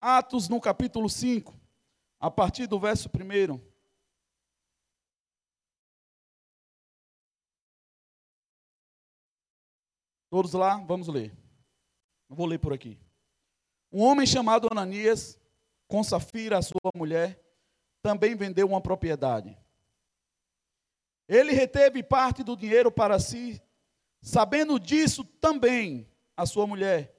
[0.00, 1.58] Atos no capítulo 5,
[2.20, 3.60] a partir do verso 1.
[10.30, 11.36] Todos lá, vamos ler.
[12.28, 12.98] Eu vou ler por aqui.
[13.96, 15.40] Um homem chamado Ananias,
[15.88, 17.42] com Safira, sua mulher,
[18.02, 19.56] também vendeu uma propriedade.
[21.26, 23.58] Ele reteve parte do dinheiro para si,
[24.20, 27.16] sabendo disso também a sua mulher.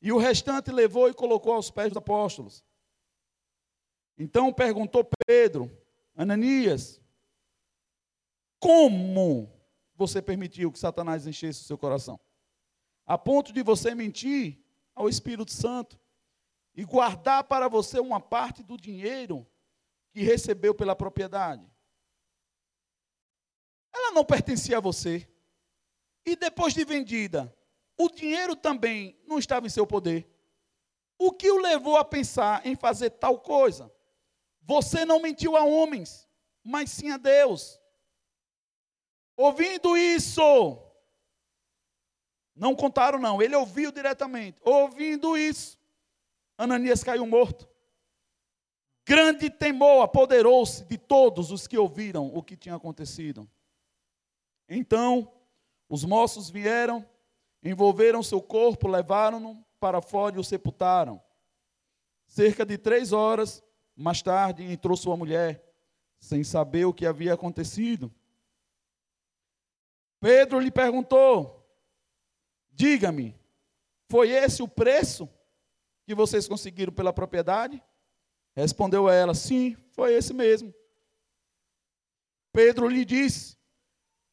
[0.00, 2.64] E o restante levou e colocou aos pés dos apóstolos.
[4.16, 5.76] Então perguntou Pedro,
[6.14, 7.00] Ananias,
[8.60, 9.52] como
[9.96, 12.16] você permitiu que Satanás enchesse o seu coração?
[13.04, 14.64] A ponto de você mentir
[14.96, 15.96] ao Espírito Santo
[16.74, 19.46] e guardar para você uma parte do dinheiro
[20.10, 21.70] que recebeu pela propriedade
[23.96, 25.28] ela não pertencia a você.
[26.24, 27.54] E depois de vendida,
[27.96, 30.28] o dinheiro também não estava em seu poder.
[31.18, 33.92] O que o levou a pensar em fazer tal coisa?
[34.62, 36.28] Você não mentiu a homens,
[36.62, 37.80] mas sim a Deus.
[39.36, 40.42] Ouvindo isso,
[42.56, 43.42] Não contaram, não.
[43.42, 44.58] Ele ouviu diretamente.
[44.64, 45.78] Ouvindo isso,
[46.56, 47.68] Ananias caiu morto.
[49.06, 53.48] Grande temor apoderou-se de todos os que ouviram o que tinha acontecido.
[54.68, 55.30] Então,
[55.88, 57.06] os moços vieram,
[57.62, 61.22] envolveram seu corpo, levaram-no para fora e o sepultaram.
[62.26, 63.62] Cerca de três horas
[63.94, 65.64] mais tarde, entrou sua mulher,
[66.18, 68.12] sem saber o que havia acontecido.
[70.20, 71.55] Pedro lhe perguntou:
[72.76, 73.34] Diga-me,
[74.06, 75.26] foi esse o preço
[76.04, 77.82] que vocês conseguiram pela propriedade?
[78.54, 80.74] Respondeu ela: Sim, foi esse mesmo.
[82.52, 83.56] Pedro lhe disse: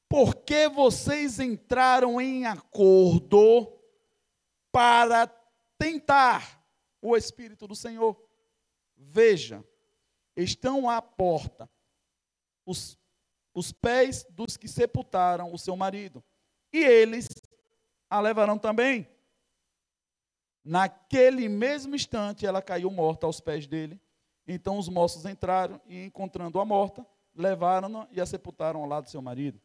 [0.10, 3.80] Por que vocês entraram em acordo
[4.74, 5.26] para
[5.78, 6.62] tentar
[7.02, 8.22] o Espírito do Senhor?
[8.98, 9.64] Veja,
[10.36, 11.70] estão à porta
[12.66, 13.00] os,
[13.54, 16.22] os pés dos que sepultaram o seu marido,
[16.74, 17.30] e eles
[18.14, 19.10] a levarão também.
[20.64, 24.00] Naquele mesmo instante, ela caiu morta aos pés dele.
[24.48, 27.04] Então os moços entraram e, encontrando-a morta,
[27.34, 29.60] levaram-na e a sepultaram ao lado do seu marido.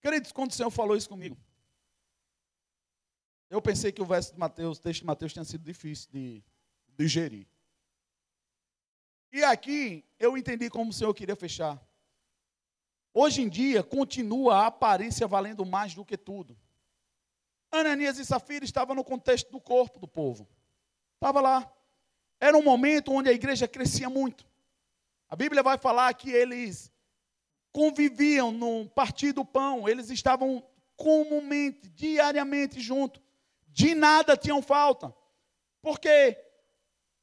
[0.00, 1.36] Queridos, quando o Senhor falou isso comigo,
[3.50, 6.40] eu pensei que o verso de Mateus, o texto de Mateus tinha sido difícil de
[6.96, 7.48] digerir.
[9.32, 11.84] E aqui eu entendi como o Senhor queria fechar.
[13.12, 16.56] Hoje em dia, continua a aparência valendo mais do que tudo.
[17.72, 20.46] Ananias e Safira estavam no contexto do corpo do povo.
[21.14, 21.72] Estava lá.
[22.38, 24.46] Era um momento onde a igreja crescia muito.
[25.28, 26.92] A Bíblia vai falar que eles
[27.72, 30.62] conviviam no partir do pão, eles estavam
[30.94, 33.22] comumente, diariamente juntos.
[33.68, 35.14] De nada tinham falta.
[35.80, 36.38] Porque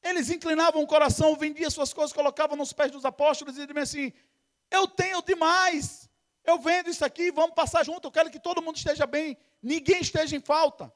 [0.02, 4.12] eles inclinavam o coração, vendiam suas coisas, colocavam nos pés dos apóstolos e diziam assim:
[4.72, 6.10] Eu tenho demais,
[6.44, 10.02] eu vendo isso aqui, vamos passar junto, eu quero que todo mundo esteja bem, ninguém
[10.02, 10.94] esteja em falta.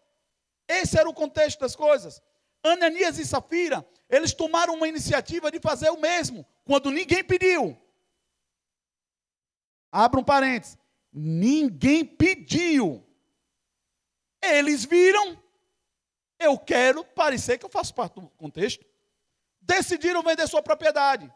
[0.68, 2.22] Esse era o contexto das coisas.
[2.64, 7.78] Ananias e Safira, eles tomaram uma iniciativa de fazer o mesmo, quando ninguém pediu.
[9.91, 10.78] Abra um parênteses.
[11.11, 13.05] Ninguém pediu.
[14.41, 15.41] Eles viram.
[16.39, 18.86] Eu quero parecer que eu faço parte do contexto
[19.66, 21.32] decidiram vender sua propriedade.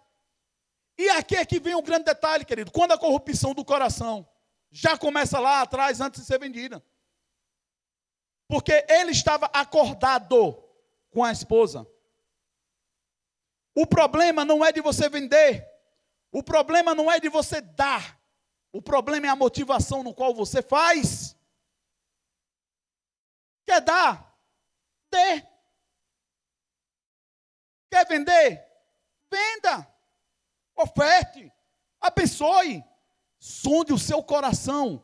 [0.97, 2.71] E aqui é que vem um grande detalhe, querido.
[2.71, 4.27] Quando a corrupção do coração
[4.71, 6.83] já começa lá atrás, antes de ser vendida.
[8.47, 10.63] Porque ele estava acordado
[11.11, 11.85] com a esposa.
[13.75, 15.67] O problema não é de você vender.
[16.31, 18.19] O problema não é de você dar.
[18.71, 21.35] O problema é a motivação no qual você faz.
[23.65, 24.35] Quer dar?
[25.11, 25.41] Dê.
[27.91, 28.65] Quer vender?
[29.31, 29.87] Venda.
[30.75, 31.51] Oferte.
[31.99, 32.83] Abençoe.
[33.39, 35.03] Sonde o seu coração.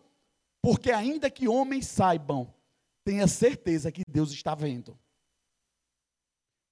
[0.62, 2.54] Porque ainda que homens saibam,
[3.04, 5.00] tenha certeza que Deus está vendo.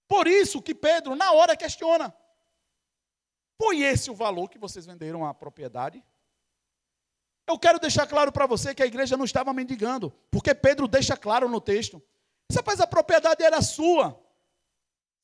[0.07, 2.13] Por isso que Pedro, na hora, questiona:
[3.61, 6.03] Foi esse o valor que vocês venderam a propriedade?
[7.47, 11.17] Eu quero deixar claro para você que a igreja não estava mendigando, porque Pedro deixa
[11.17, 12.01] claro no texto.
[12.53, 14.21] Rapaz, a propriedade era sua.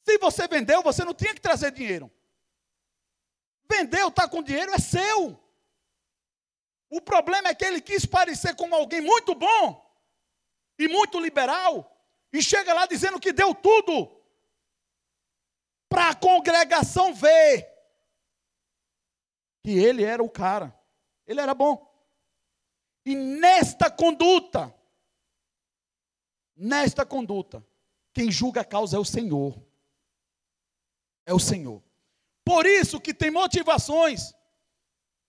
[0.08, 2.12] Se você vendeu, você não tinha que trazer dinheiro.
[3.70, 5.38] Vendeu, está com dinheiro, é seu.
[6.89, 9.87] O problema é que ele quis parecer como alguém muito bom
[10.78, 11.95] e muito liberal,
[12.32, 14.15] e chega lá dizendo que deu tudo
[15.89, 17.67] para a congregação ver
[19.63, 20.78] que ele era o cara,
[21.25, 21.86] ele era bom.
[23.05, 24.73] E nesta conduta,
[26.55, 27.65] nesta conduta,
[28.13, 29.67] quem julga a causa é o Senhor
[31.28, 31.84] é o Senhor.
[32.43, 34.34] Por isso que tem motivações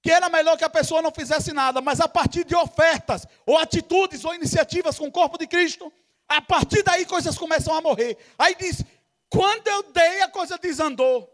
[0.09, 3.59] que era melhor que a pessoa não fizesse nada, mas a partir de ofertas, ou
[3.59, 5.93] atitudes, ou iniciativas com o corpo de Cristo,
[6.27, 8.17] a partir daí coisas começam a morrer.
[8.39, 8.83] Aí diz:
[9.29, 11.31] quando eu dei, a coisa desandou.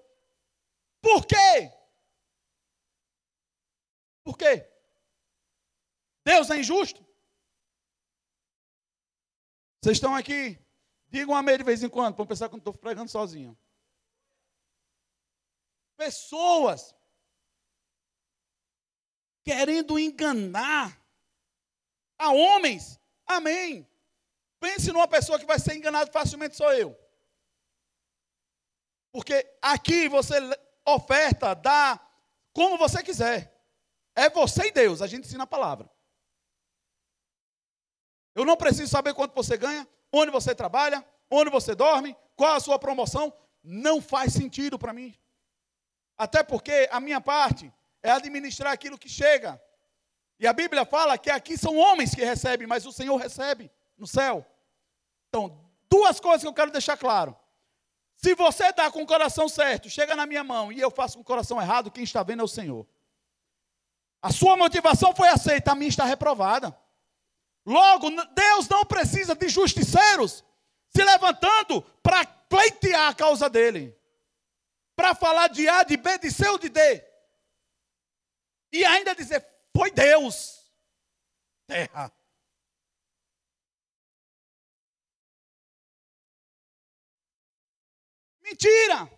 [1.00, 1.72] Por quê?
[4.24, 4.68] Por quê?
[6.24, 7.00] Deus é injusto?
[9.80, 10.58] Vocês estão aqui?
[11.06, 13.56] Digam amém de vez em quando, para pensar que eu estou pregando sozinho
[15.96, 16.92] pessoas
[19.44, 20.98] querendo enganar
[22.18, 22.98] a homens.
[23.26, 23.88] Amém.
[24.58, 26.98] Pense numa pessoa que vai ser enganada facilmente, sou eu.
[29.12, 30.34] Porque aqui você
[30.86, 32.00] oferta, dá
[32.52, 33.54] como você quiser.
[34.16, 35.90] É você e Deus, a gente ensina a palavra.
[38.34, 42.60] Eu não preciso saber quanto você ganha, onde você trabalha, onde você dorme, qual a
[42.60, 43.32] sua promoção.
[43.62, 45.16] Não faz sentido para mim.
[46.16, 47.72] Até porque a minha parte
[48.04, 49.60] é administrar aquilo que chega.
[50.38, 53.70] E a Bíblia fala que aqui são homens que recebem, mas o Senhor recebe.
[53.96, 54.46] no céu?
[55.28, 57.34] Então, duas coisas que eu quero deixar claro.
[58.16, 61.22] Se você dá com o coração certo, chega na minha mão e eu faço com
[61.22, 62.86] o coração errado, quem está vendo é o Senhor.
[64.20, 66.76] A sua motivação foi aceita, a minha está reprovada.
[67.64, 70.44] Logo, Deus não precisa de justiceiros
[70.90, 73.96] se levantando para pleitear a causa dele,
[74.94, 77.13] para falar de A, de B, de C ou de D.
[78.74, 80.68] E ainda dizer, foi Deus.
[81.64, 82.12] Terra.
[88.42, 89.08] Mentira!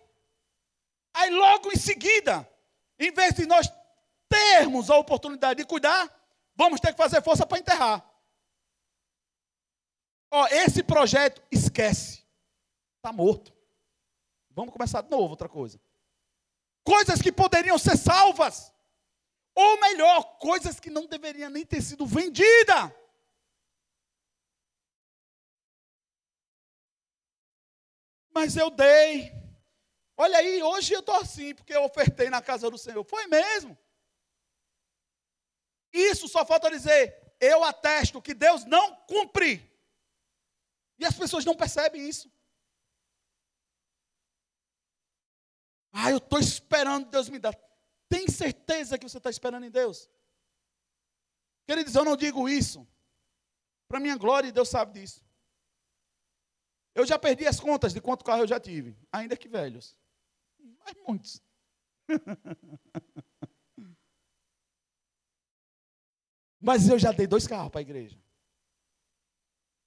[1.11, 2.47] Aí logo em seguida,
[2.99, 3.67] em vez de nós
[4.29, 6.07] termos a oportunidade de cuidar,
[6.55, 8.07] vamos ter que fazer força para enterrar.
[10.29, 12.23] Ó, esse projeto esquece.
[12.97, 13.51] Está morto.
[14.51, 15.81] Vamos começar de novo outra coisa.
[16.83, 18.71] Coisas que poderiam ser salvas.
[19.59, 22.91] Ou melhor, coisas que não deveriam nem ter sido vendidas.
[28.31, 29.33] Mas eu dei.
[30.15, 33.03] Olha aí, hoje eu estou assim, porque eu ofertei na casa do Senhor.
[33.03, 33.75] Foi mesmo.
[35.91, 39.67] Isso só falta dizer, eu atesto que Deus não cumpre.
[40.99, 42.31] E as pessoas não percebem isso.
[45.91, 47.57] Ah, eu estou esperando Deus me dar.
[48.09, 50.09] Tem certeza que você está esperando em Deus?
[51.65, 52.87] Queridos, eu não digo isso
[53.87, 55.25] para minha glória, Deus sabe disso.
[56.93, 59.97] Eu já perdi as contas de quanto carro eu já tive, ainda que velhos.
[60.79, 61.41] Mas muitos.
[66.59, 68.19] Mas eu já dei dois carros para a igreja.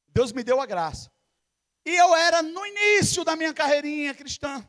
[0.08, 1.10] Deus me deu a graça.
[1.84, 4.64] E eu era no início da minha carreirinha cristã.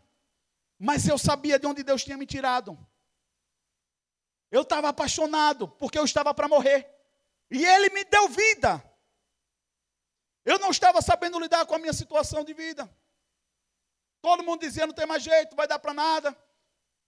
[0.80, 2.76] Mas eu sabia de onde Deus tinha me tirado.
[4.52, 6.94] Eu estava apaixonado, porque eu estava para morrer.
[7.50, 8.84] E Ele me deu vida.
[10.44, 12.90] Eu não estava sabendo lidar com a minha situação de vida.
[14.22, 16.38] Todo mundo dizia: não tem mais jeito, vai dar para nada,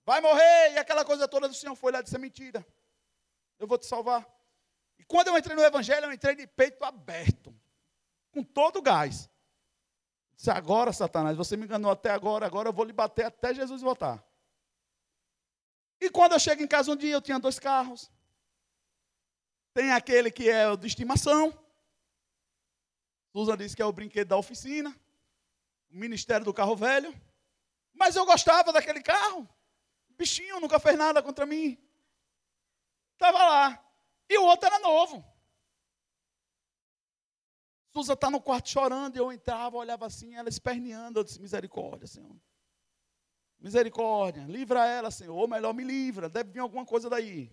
[0.06, 0.74] vai morrer.
[0.74, 2.66] E aquela coisa toda do Senhor foi lá disse: é mentira.
[3.60, 4.26] Eu vou te salvar.
[4.98, 7.54] E quando eu entrei no Evangelho, eu entrei de peito aberto,
[8.32, 9.30] com todo o gás.
[10.36, 13.82] Disse: agora, Satanás, você me enganou até agora, agora eu vou lhe bater até Jesus
[13.82, 14.24] voltar.
[16.04, 18.12] E quando eu chego em casa um dia, eu tinha dois carros.
[19.74, 21.58] Tem aquele que é o de estimação.
[23.32, 24.94] Susan disse que é o brinquedo da oficina,
[25.90, 27.10] o ministério do carro velho.
[27.94, 29.48] Mas eu gostava daquele carro.
[30.10, 31.82] Bichinho nunca fez nada contra mim.
[33.14, 33.94] Estava lá.
[34.28, 35.24] E o outro era novo.
[37.94, 41.22] Susan está no quarto chorando, e eu entrava, olhava assim, ela esperneando.
[41.22, 42.36] Eu disse: Misericórdia, Senhor.
[43.64, 45.36] Misericórdia, livra ela, Senhor.
[45.36, 46.30] Ou melhor, me livra.
[46.30, 47.52] Deve vir alguma coisa daí.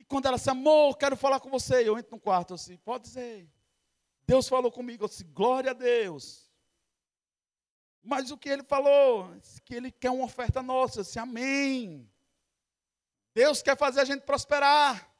[0.00, 1.86] E quando ela disse: Amor, quero falar com você.
[1.86, 3.48] Eu entro no quarto assim: Pode dizer.
[4.30, 6.48] Deus falou comigo, eu disse, glória a Deus.
[8.00, 9.28] Mas o que ele falou?
[9.64, 11.00] Que ele quer uma oferta nossa.
[11.00, 12.08] Eu disse, amém.
[13.34, 15.12] Deus quer fazer a gente prosperar.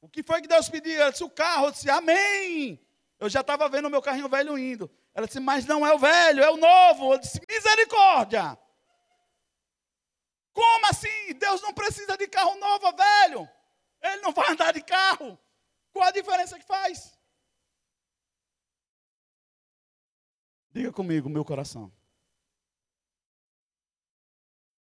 [0.00, 0.98] O que foi que Deus pediu?
[0.98, 1.66] Ela disse, o carro.
[1.66, 2.80] Eu disse, amém.
[3.20, 4.90] Eu já estava vendo o meu carrinho velho indo.
[5.14, 7.14] Ela disse, mas não é o velho, é o novo.
[7.14, 8.58] Eu disse, misericórdia.
[10.52, 11.34] Como assim?
[11.38, 13.48] Deus não precisa de carro novo, velho.
[14.02, 15.38] Ele não vai andar de carro.
[15.92, 17.18] Qual a diferença que faz?
[20.70, 21.92] Diga comigo, meu coração.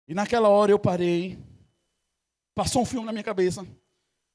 [0.07, 1.37] E naquela hora eu parei.
[2.53, 3.61] Passou um filme na minha cabeça.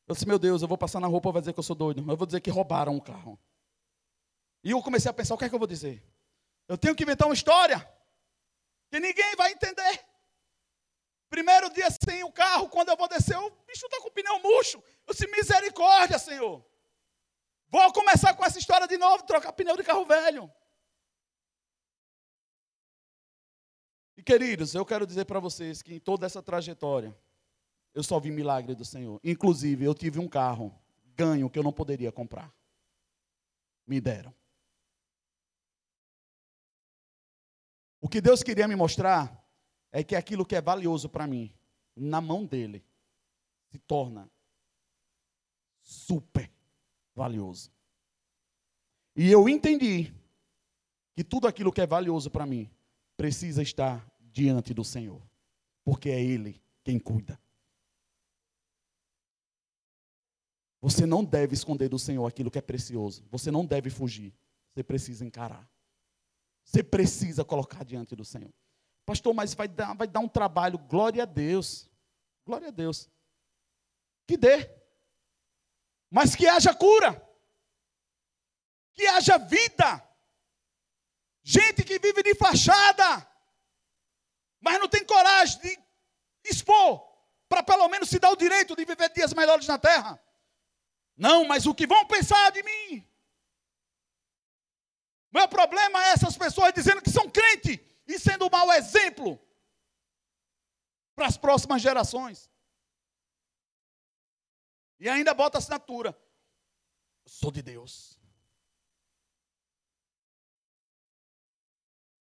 [0.07, 2.05] Eu disse, meu Deus, eu vou passar na roupa vai dizer que eu sou doido.
[2.11, 3.39] Eu vou dizer que roubaram o carro.
[4.65, 6.03] E eu comecei a pensar, o que é que eu vou dizer?
[6.69, 7.79] Eu tenho que inventar uma história
[8.91, 10.05] que ninguém vai entender.
[11.29, 14.39] Primeiro dia sem o carro, quando eu vou descer, o bicho está com o pneu
[14.41, 14.83] murcho.
[15.07, 16.65] Eu disse, misericórdia, Senhor.
[17.69, 20.53] Vou começar com essa história de novo, trocar pneu de carro velho.
[24.15, 27.17] E queridos, eu quero dizer para vocês que em toda essa trajetória,
[27.95, 29.19] eu só vi milagre do Senhor.
[29.25, 30.79] Inclusive, eu tive um carro
[31.17, 32.53] ganho que eu não poderia comprar.
[33.87, 34.35] Me deram.
[38.03, 39.41] O que Deus queria me mostrar
[39.93, 41.55] é que aquilo que é valioso para mim,
[41.95, 42.85] na mão dele,
[43.71, 44.29] se torna
[45.81, 46.51] super
[47.15, 47.71] valioso.
[49.15, 50.13] E eu entendi
[51.15, 52.69] que tudo aquilo que é valioso para mim
[53.17, 55.23] precisa estar diante do Senhor,
[55.85, 57.41] porque é Ele quem cuida.
[60.81, 63.25] Você não deve esconder do Senhor aquilo que é precioso.
[63.31, 64.35] Você não deve fugir.
[64.75, 65.72] Você precisa encarar.
[66.65, 68.53] Você precisa colocar diante do Senhor.
[69.05, 70.79] Pastor, mas vai dar, vai dar um trabalho.
[70.79, 71.89] Glória a Deus.
[72.47, 73.11] Glória a Deus.
[74.27, 74.71] Que dê.
[76.11, 77.21] Mas que haja cura.
[78.95, 80.09] que haja vida.
[81.43, 83.29] Gente que vive de fachada,
[84.61, 85.79] mas não tem coragem de
[86.45, 87.03] expor,
[87.49, 90.23] para pelo menos se dar o direito de viver dias melhores na terra.
[91.17, 93.07] Não, mas o que vão pensar de mim?
[95.33, 99.41] Meu problema é essas pessoas dizendo que são crente e sendo um mau exemplo
[101.15, 102.51] para as próximas gerações.
[105.01, 106.17] E ainda bota assinatura.
[107.27, 108.21] sou de Deus.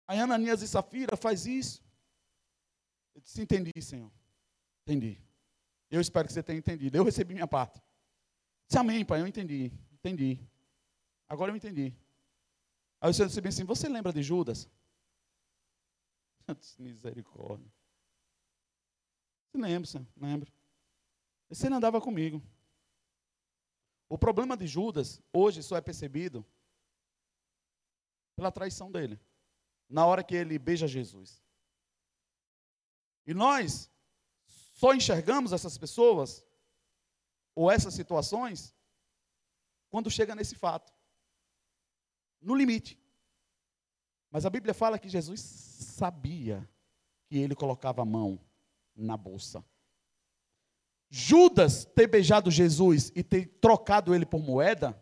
[0.07, 1.83] Aí Ananias e Safira faz isso.
[3.15, 4.11] Eu disse, entendi, Senhor.
[4.83, 5.21] Entendi.
[5.89, 6.97] Eu espero que você tenha entendido.
[6.97, 7.81] Eu recebi minha parte.
[8.67, 9.71] Disse, amém, pai, eu entendi.
[9.93, 10.39] Entendi.
[11.27, 11.93] Agora eu entendi.
[12.99, 14.69] Aí o Senhor disse bem assim, você lembra de Judas?
[16.47, 17.71] Eu disse, misericórdia.
[19.53, 20.51] Eu lembro, Senhor, lembro.
[21.49, 22.41] Você não andava comigo.
[24.09, 26.45] O problema de Judas, hoje, só é percebido
[28.35, 29.19] pela traição dele
[29.89, 31.41] na hora que ele beija Jesus.
[33.25, 33.89] E nós
[34.45, 36.45] só enxergamos essas pessoas
[37.55, 38.75] ou essas situações
[39.89, 40.93] quando chega nesse fato.
[42.41, 42.99] No limite.
[44.29, 46.67] Mas a Bíblia fala que Jesus sabia
[47.27, 48.39] que ele colocava a mão
[48.95, 49.63] na bolsa.
[51.09, 55.01] Judas ter beijado Jesus e ter trocado ele por moeda,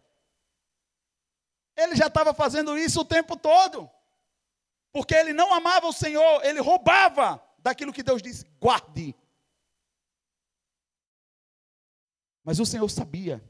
[1.76, 3.90] ele já estava fazendo isso o tempo todo
[4.96, 9.14] porque ele não amava o Senhor, ele roubava daquilo que Deus disse: guarde.
[12.42, 13.44] Mas o Senhor sabia.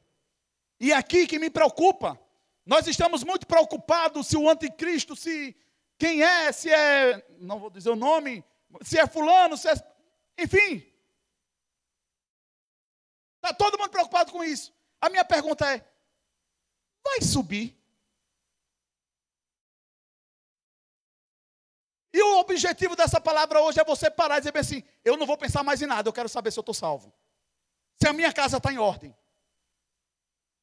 [0.79, 2.19] E é aqui que me preocupa,
[2.65, 5.55] nós estamos muito preocupados se o anticristo, se
[5.97, 8.43] quem é, se é, não vou dizer o nome,
[8.81, 9.73] se é fulano, se é,
[10.37, 10.83] enfim.
[13.35, 14.73] Está todo mundo preocupado com isso.
[14.99, 15.87] A minha pergunta é:
[17.03, 17.79] vai subir?
[22.11, 25.37] E o objetivo dessa palavra hoje é você parar e dizer assim: eu não vou
[25.37, 27.13] pensar mais em nada, eu quero saber se eu estou salvo.
[28.01, 29.15] Se a minha casa está em ordem.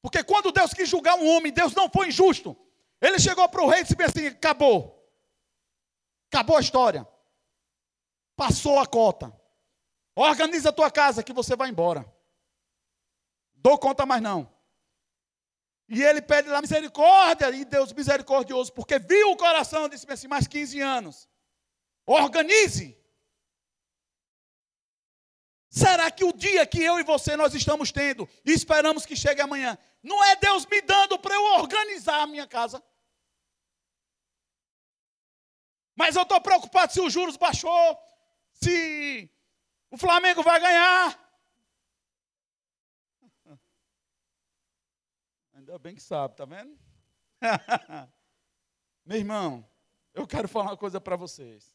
[0.02, 2.56] Porque quando Deus quis julgar um homem, Deus não foi injusto.
[3.00, 5.00] Ele chegou para o rei e disse assim: acabou.
[6.28, 7.08] Acabou a história.
[8.36, 9.32] Passou a cota.
[10.16, 12.04] Organiza a tua casa que você vai embora.
[13.54, 14.52] Dou conta mais não.
[15.88, 20.46] E ele pede lá misericórdia, e Deus misericordioso, porque viu o coração, disse assim, mais
[20.46, 21.28] 15 anos.
[22.06, 22.98] Organize.
[25.72, 29.40] Será que o dia que eu e você nós estamos tendo e esperamos que chegue
[29.40, 32.84] amanhã, não é Deus me dando para eu organizar a minha casa?
[35.96, 37.98] Mas eu estou preocupado se os juros baixou,
[38.52, 39.30] se
[39.90, 41.18] o Flamengo vai ganhar.
[45.54, 46.78] Ainda bem que sabe, tá vendo?
[49.06, 49.66] Meu irmão,
[50.12, 51.74] eu quero falar uma coisa para vocês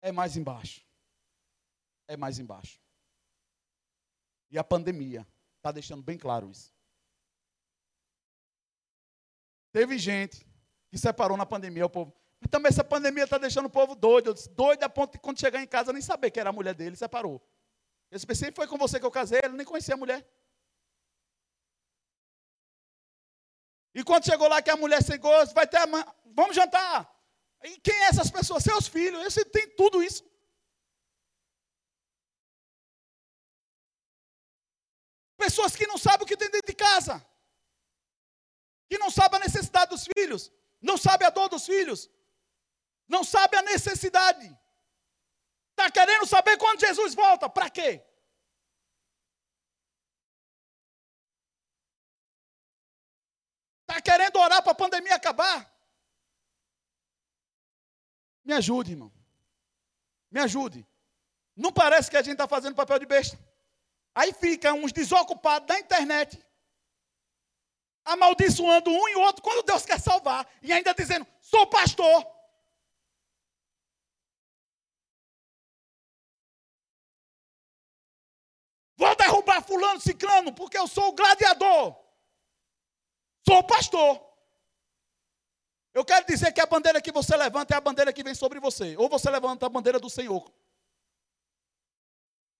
[0.00, 0.87] é mais embaixo.
[2.08, 2.80] É mais embaixo.
[4.50, 5.26] E a pandemia
[5.58, 6.74] está deixando bem claro isso.
[9.70, 10.46] Teve gente
[10.88, 12.12] que separou na pandemia o povo.
[12.40, 14.32] Mas também essa pandemia está deixando o povo doido.
[14.52, 16.96] doido a ponto de quando chegar em casa nem saber que era a mulher dele,
[16.96, 17.46] separou.
[18.10, 20.26] Eu pensei, foi com você que eu casei, ele nem conhecia a mulher.
[23.94, 25.86] E quando chegou lá que a mulher chegou, vai ter a...
[26.24, 27.12] vamos jantar.
[27.64, 28.62] E quem é essas pessoas?
[28.62, 29.22] Seus filhos.
[29.24, 30.24] Você tem tudo isso.
[35.44, 37.24] Pessoas que não sabem o que tem dentro de casa.
[38.90, 40.50] Que não sabem a necessidade dos filhos.
[40.82, 42.10] Não sabem a dor dos filhos.
[43.06, 44.46] Não sabem a necessidade.
[45.70, 47.48] Está querendo saber quando Jesus volta.
[47.48, 48.04] Para quê?
[53.82, 55.72] Está querendo orar para a pandemia acabar?
[58.44, 59.12] Me ajude, irmão.
[60.30, 60.86] Me ajude.
[61.54, 63.38] Não parece que a gente está fazendo papel de besta.
[64.18, 66.44] Aí fica uns desocupados da internet,
[68.04, 72.26] amaldiçoando um e outro quando Deus quer salvar, e ainda dizendo: sou pastor.
[78.96, 81.96] Vou derrubar fulano, ciclano, porque eu sou o gladiador.
[83.46, 84.20] Sou pastor.
[85.94, 88.58] Eu quero dizer que a bandeira que você levanta é a bandeira que vem sobre
[88.58, 88.96] você.
[88.96, 90.52] Ou você levanta a bandeira do Senhor.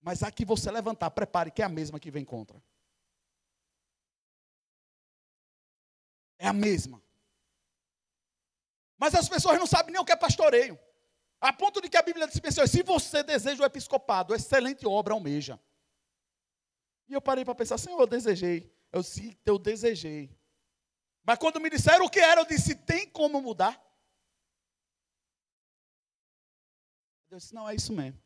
[0.01, 2.61] Mas a que você levantar, prepare que é a mesma que vem contra.
[6.37, 7.01] É a mesma.
[8.97, 10.79] Mas as pessoas não sabem nem o que é pastoreio.
[11.41, 15.13] A ponto de que a Bíblia diz assim, se você deseja o episcopado, excelente obra
[15.13, 15.59] almeja.
[17.07, 18.73] E eu parei para pensar, Senhor, eu desejei.
[18.91, 20.37] Eu sim, eu desejei.
[21.23, 23.79] Mas quando me disseram o que era, eu disse: tem como mudar?
[27.29, 28.19] Eu disse: não, é isso mesmo.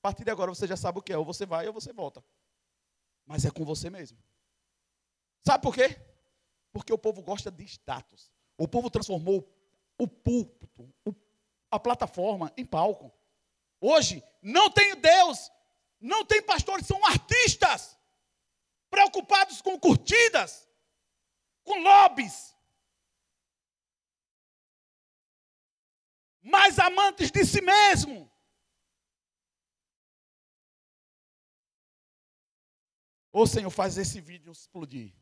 [0.00, 1.92] A partir de agora você já sabe o que é, ou você vai ou você
[1.92, 2.24] volta.
[3.26, 4.18] Mas é com você mesmo.
[5.44, 6.00] Sabe por quê?
[6.72, 8.32] Porque o povo gosta de status.
[8.56, 9.46] O povo transformou
[9.98, 10.90] o púlpito,
[11.70, 13.12] a plataforma, em palco.
[13.78, 15.52] Hoje, não tem Deus,
[16.00, 17.98] não tem pastores, são artistas,
[18.88, 20.66] preocupados com curtidas,
[21.62, 22.56] com lobbies,
[26.42, 28.30] mais amantes de si mesmo.
[33.32, 35.14] Ô Senhor, faz esse vídeo explodir.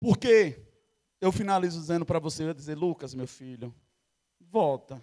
[0.00, 0.64] Porque
[1.20, 3.74] eu finalizo dizendo para você, eu dizer, Lucas, meu filho,
[4.40, 5.02] volta.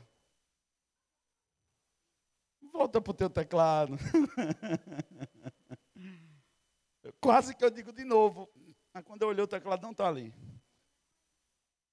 [2.62, 3.98] Volta para o teu teclado.
[7.22, 8.50] Quase que eu digo de novo.
[8.94, 10.34] Mas quando eu olhei o teclado, não está ali.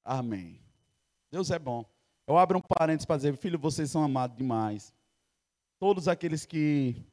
[0.04, 0.60] Amém.
[1.30, 1.84] Deus é bom.
[2.26, 4.92] Eu abro um parênteses para dizer, filho, vocês são amados demais.
[5.78, 7.04] Todos aqueles que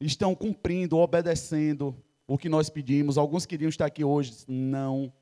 [0.00, 1.96] estão cumprindo, obedecendo
[2.26, 3.18] o que nós pedimos.
[3.18, 5.12] Alguns queriam estar aqui hoje, não.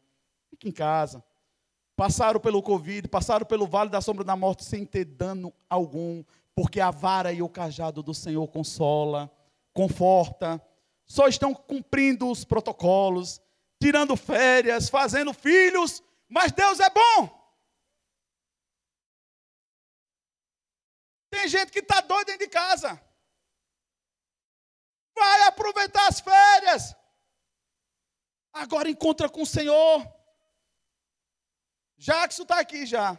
[0.51, 1.23] Fique em casa.
[1.97, 6.25] Passaram pelo Covid, passaram pelo vale da sombra da morte sem ter dano algum,
[6.55, 9.31] porque a vara e o cajado do Senhor consola,
[9.73, 10.61] conforta.
[11.05, 13.41] Só estão cumprindo os protocolos,
[13.81, 17.43] tirando férias, fazendo filhos, mas Deus é bom.
[21.31, 23.01] Tem gente que está doida dentro de casa.
[25.15, 26.95] Vai aproveitar as férias.
[28.53, 30.07] Agora encontra com o Senhor.
[31.97, 33.17] Jackson está aqui já.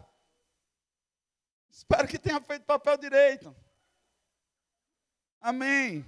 [1.71, 3.55] Espero que tenha feito papel direito.
[5.39, 6.05] Amém.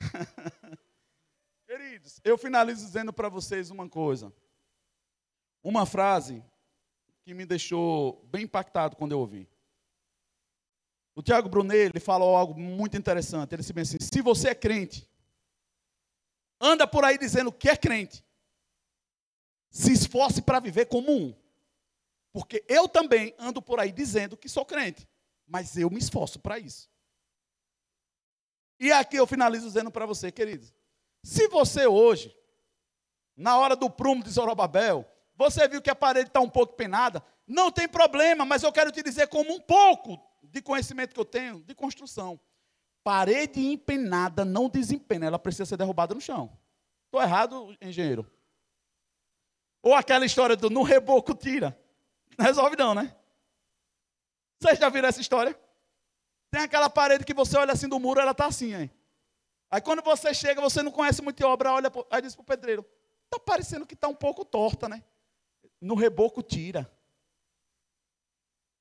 [1.66, 4.32] Queridos, eu finalizo dizendo para vocês uma coisa.
[5.62, 6.42] Uma frase
[7.22, 9.48] que me deixou bem impactado quando eu ouvi.
[11.18, 13.52] O Tiago Brunet, ele falou algo muito interessante.
[13.52, 15.10] Ele disse bem assim: se você é crente,
[16.60, 18.24] anda por aí dizendo que é crente,
[19.68, 21.34] se esforce para viver como um.
[22.32, 25.08] Porque eu também ando por aí dizendo que sou crente,
[25.44, 26.88] mas eu me esforço para isso.
[28.78, 30.72] E aqui eu finalizo dizendo para você, queridos,
[31.24, 32.32] se você hoje,
[33.36, 35.04] na hora do prumo de Zorobabel,
[35.34, 38.92] você viu que a parede está um pouco penada, não tem problema, mas eu quero
[38.92, 42.40] te dizer como um pouco de conhecimento que eu tenho de construção.
[43.02, 46.58] Parede empenada não desempena, ela precisa ser derrubada no chão.
[47.06, 48.30] Estou errado, engenheiro?
[49.82, 51.78] Ou aquela história do no reboco tira.
[52.36, 53.16] Não resolve não, né?
[54.60, 55.58] Vocês já viram essa história?
[56.50, 58.90] Tem aquela parede que você olha assim do muro, ela está assim, hein?
[59.70, 62.46] Aí quando você chega, você não conhece muito de obra, olha, aí diz para o
[62.46, 62.86] pedreiro,
[63.24, 65.04] está parecendo que está um pouco torta, né?
[65.80, 66.90] No reboco tira.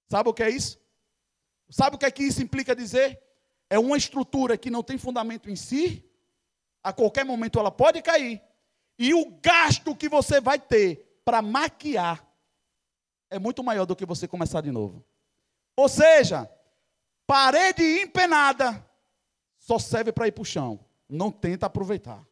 [0.09, 0.79] Sabe o que é isso?
[1.69, 3.21] Sabe o que é que isso implica dizer?
[3.69, 6.03] É uma estrutura que não tem fundamento em si,
[6.83, 8.41] a qualquer momento ela pode cair,
[8.97, 12.25] e o gasto que você vai ter para maquiar
[13.29, 15.05] é muito maior do que você começar de novo.
[15.75, 16.49] Ou seja,
[17.25, 18.85] parede empenada
[19.59, 20.79] só serve para ir para o chão.
[21.09, 22.25] Não tenta aproveitar.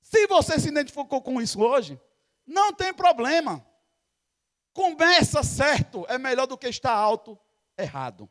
[0.00, 1.98] Se você se identificou com isso hoje,
[2.46, 3.64] não tem problema.
[4.74, 7.38] Começa certo é melhor do que estar alto
[7.76, 8.28] errado.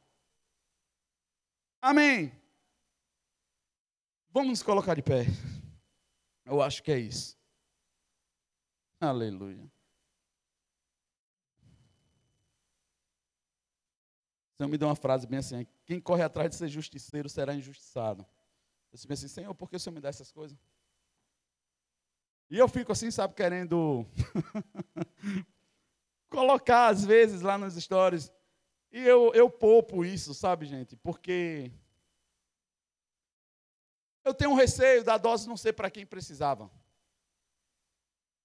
[1.81, 2.31] Amém.
[4.29, 5.25] Vamos nos colocar de pé.
[6.45, 7.37] Eu acho que é isso.
[8.99, 9.69] Aleluia.
[14.61, 18.23] Senhor me deu uma frase bem assim: quem corre atrás de ser justiceiro será injustiçado.
[18.91, 20.57] Eu disse assim, Senhor, por que o Senhor me dá essas coisas?
[22.47, 24.05] E eu fico assim, sabe, querendo
[26.29, 28.31] colocar às vezes lá nos stories
[28.91, 30.95] e eu, eu poupo isso, sabe, gente?
[30.97, 31.71] Porque
[34.23, 36.69] eu tenho um receio da dose não ser para quem precisava.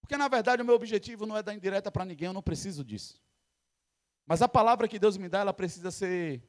[0.01, 2.85] Porque, na verdade, o meu objetivo não é dar indireta para ninguém, eu não preciso
[2.85, 3.21] disso.
[4.25, 6.43] Mas a palavra que Deus me dá, ela precisa ser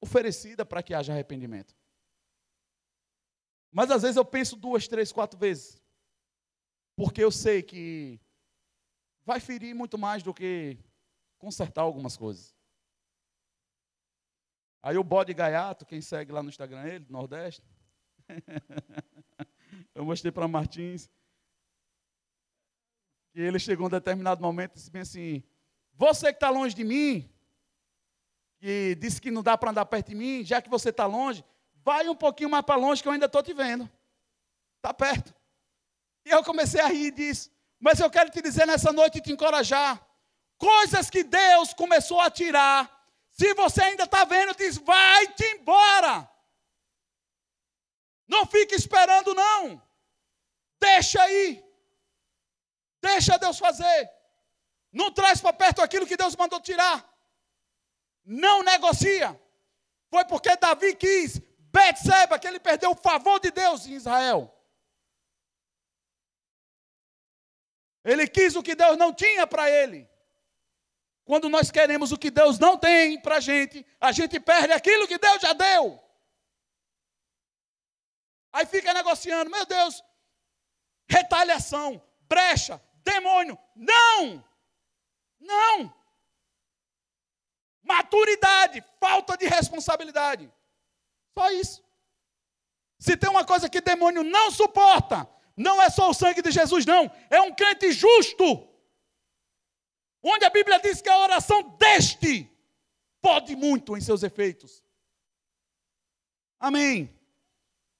[0.00, 1.76] oferecida para que haja arrependimento.
[3.70, 5.82] Mas às vezes eu penso duas, três, quatro vezes.
[6.96, 8.18] Porque eu sei que
[9.24, 10.78] vai ferir muito mais do que
[11.38, 12.57] consertar algumas coisas.
[14.82, 17.62] Aí o bode gaiato, quem segue lá no Instagram ele, Nordeste.
[19.94, 21.10] eu mostrei para Martins.
[23.32, 25.42] Que ele chegou um determinado momento e disse bem assim:
[25.94, 27.28] Você que está longe de mim,
[28.58, 31.44] que disse que não dá para andar perto de mim, já que você está longe,
[31.84, 33.88] vai um pouquinho mais para longe que eu ainda estou te vendo.
[34.76, 35.34] Está perto.
[36.24, 37.50] E eu comecei a rir disso.
[37.80, 40.04] Mas eu quero te dizer nessa noite e te encorajar.
[40.56, 42.97] Coisas que Deus começou a tirar.
[43.38, 46.28] Se você ainda está vendo, diz: vai-te embora.
[48.26, 49.80] Não fique esperando, não.
[50.80, 51.64] Deixa aí.
[53.00, 54.10] Deixa Deus fazer.
[54.92, 57.08] Não traz para perto aquilo que Deus mandou tirar.
[58.24, 59.40] Não negocia.
[60.10, 61.40] Foi porque Davi quis
[61.70, 64.52] Betseba, que ele perdeu o favor de Deus em Israel.
[68.02, 70.08] Ele quis o que Deus não tinha para ele.
[71.28, 75.06] Quando nós queremos o que Deus não tem para a gente, a gente perde aquilo
[75.06, 76.02] que Deus já deu.
[78.50, 80.02] Aí fica negociando, meu Deus,
[81.06, 83.58] retaliação, brecha, demônio.
[83.76, 84.42] Não!
[85.38, 85.94] Não!
[87.82, 90.50] Maturidade, falta de responsabilidade.
[91.36, 91.84] Só isso.
[92.98, 96.86] Se tem uma coisa que demônio não suporta, não é só o sangue de Jesus,
[96.86, 97.10] não.
[97.28, 98.66] É um crente justo.
[100.22, 102.50] Onde a Bíblia diz que a oração deste
[103.20, 104.82] pode muito em seus efeitos.
[106.58, 107.10] Amém.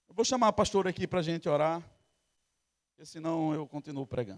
[0.09, 1.82] Eu vou chamar a pastora aqui para a gente orar,
[2.90, 4.36] porque senão eu continuo pregando.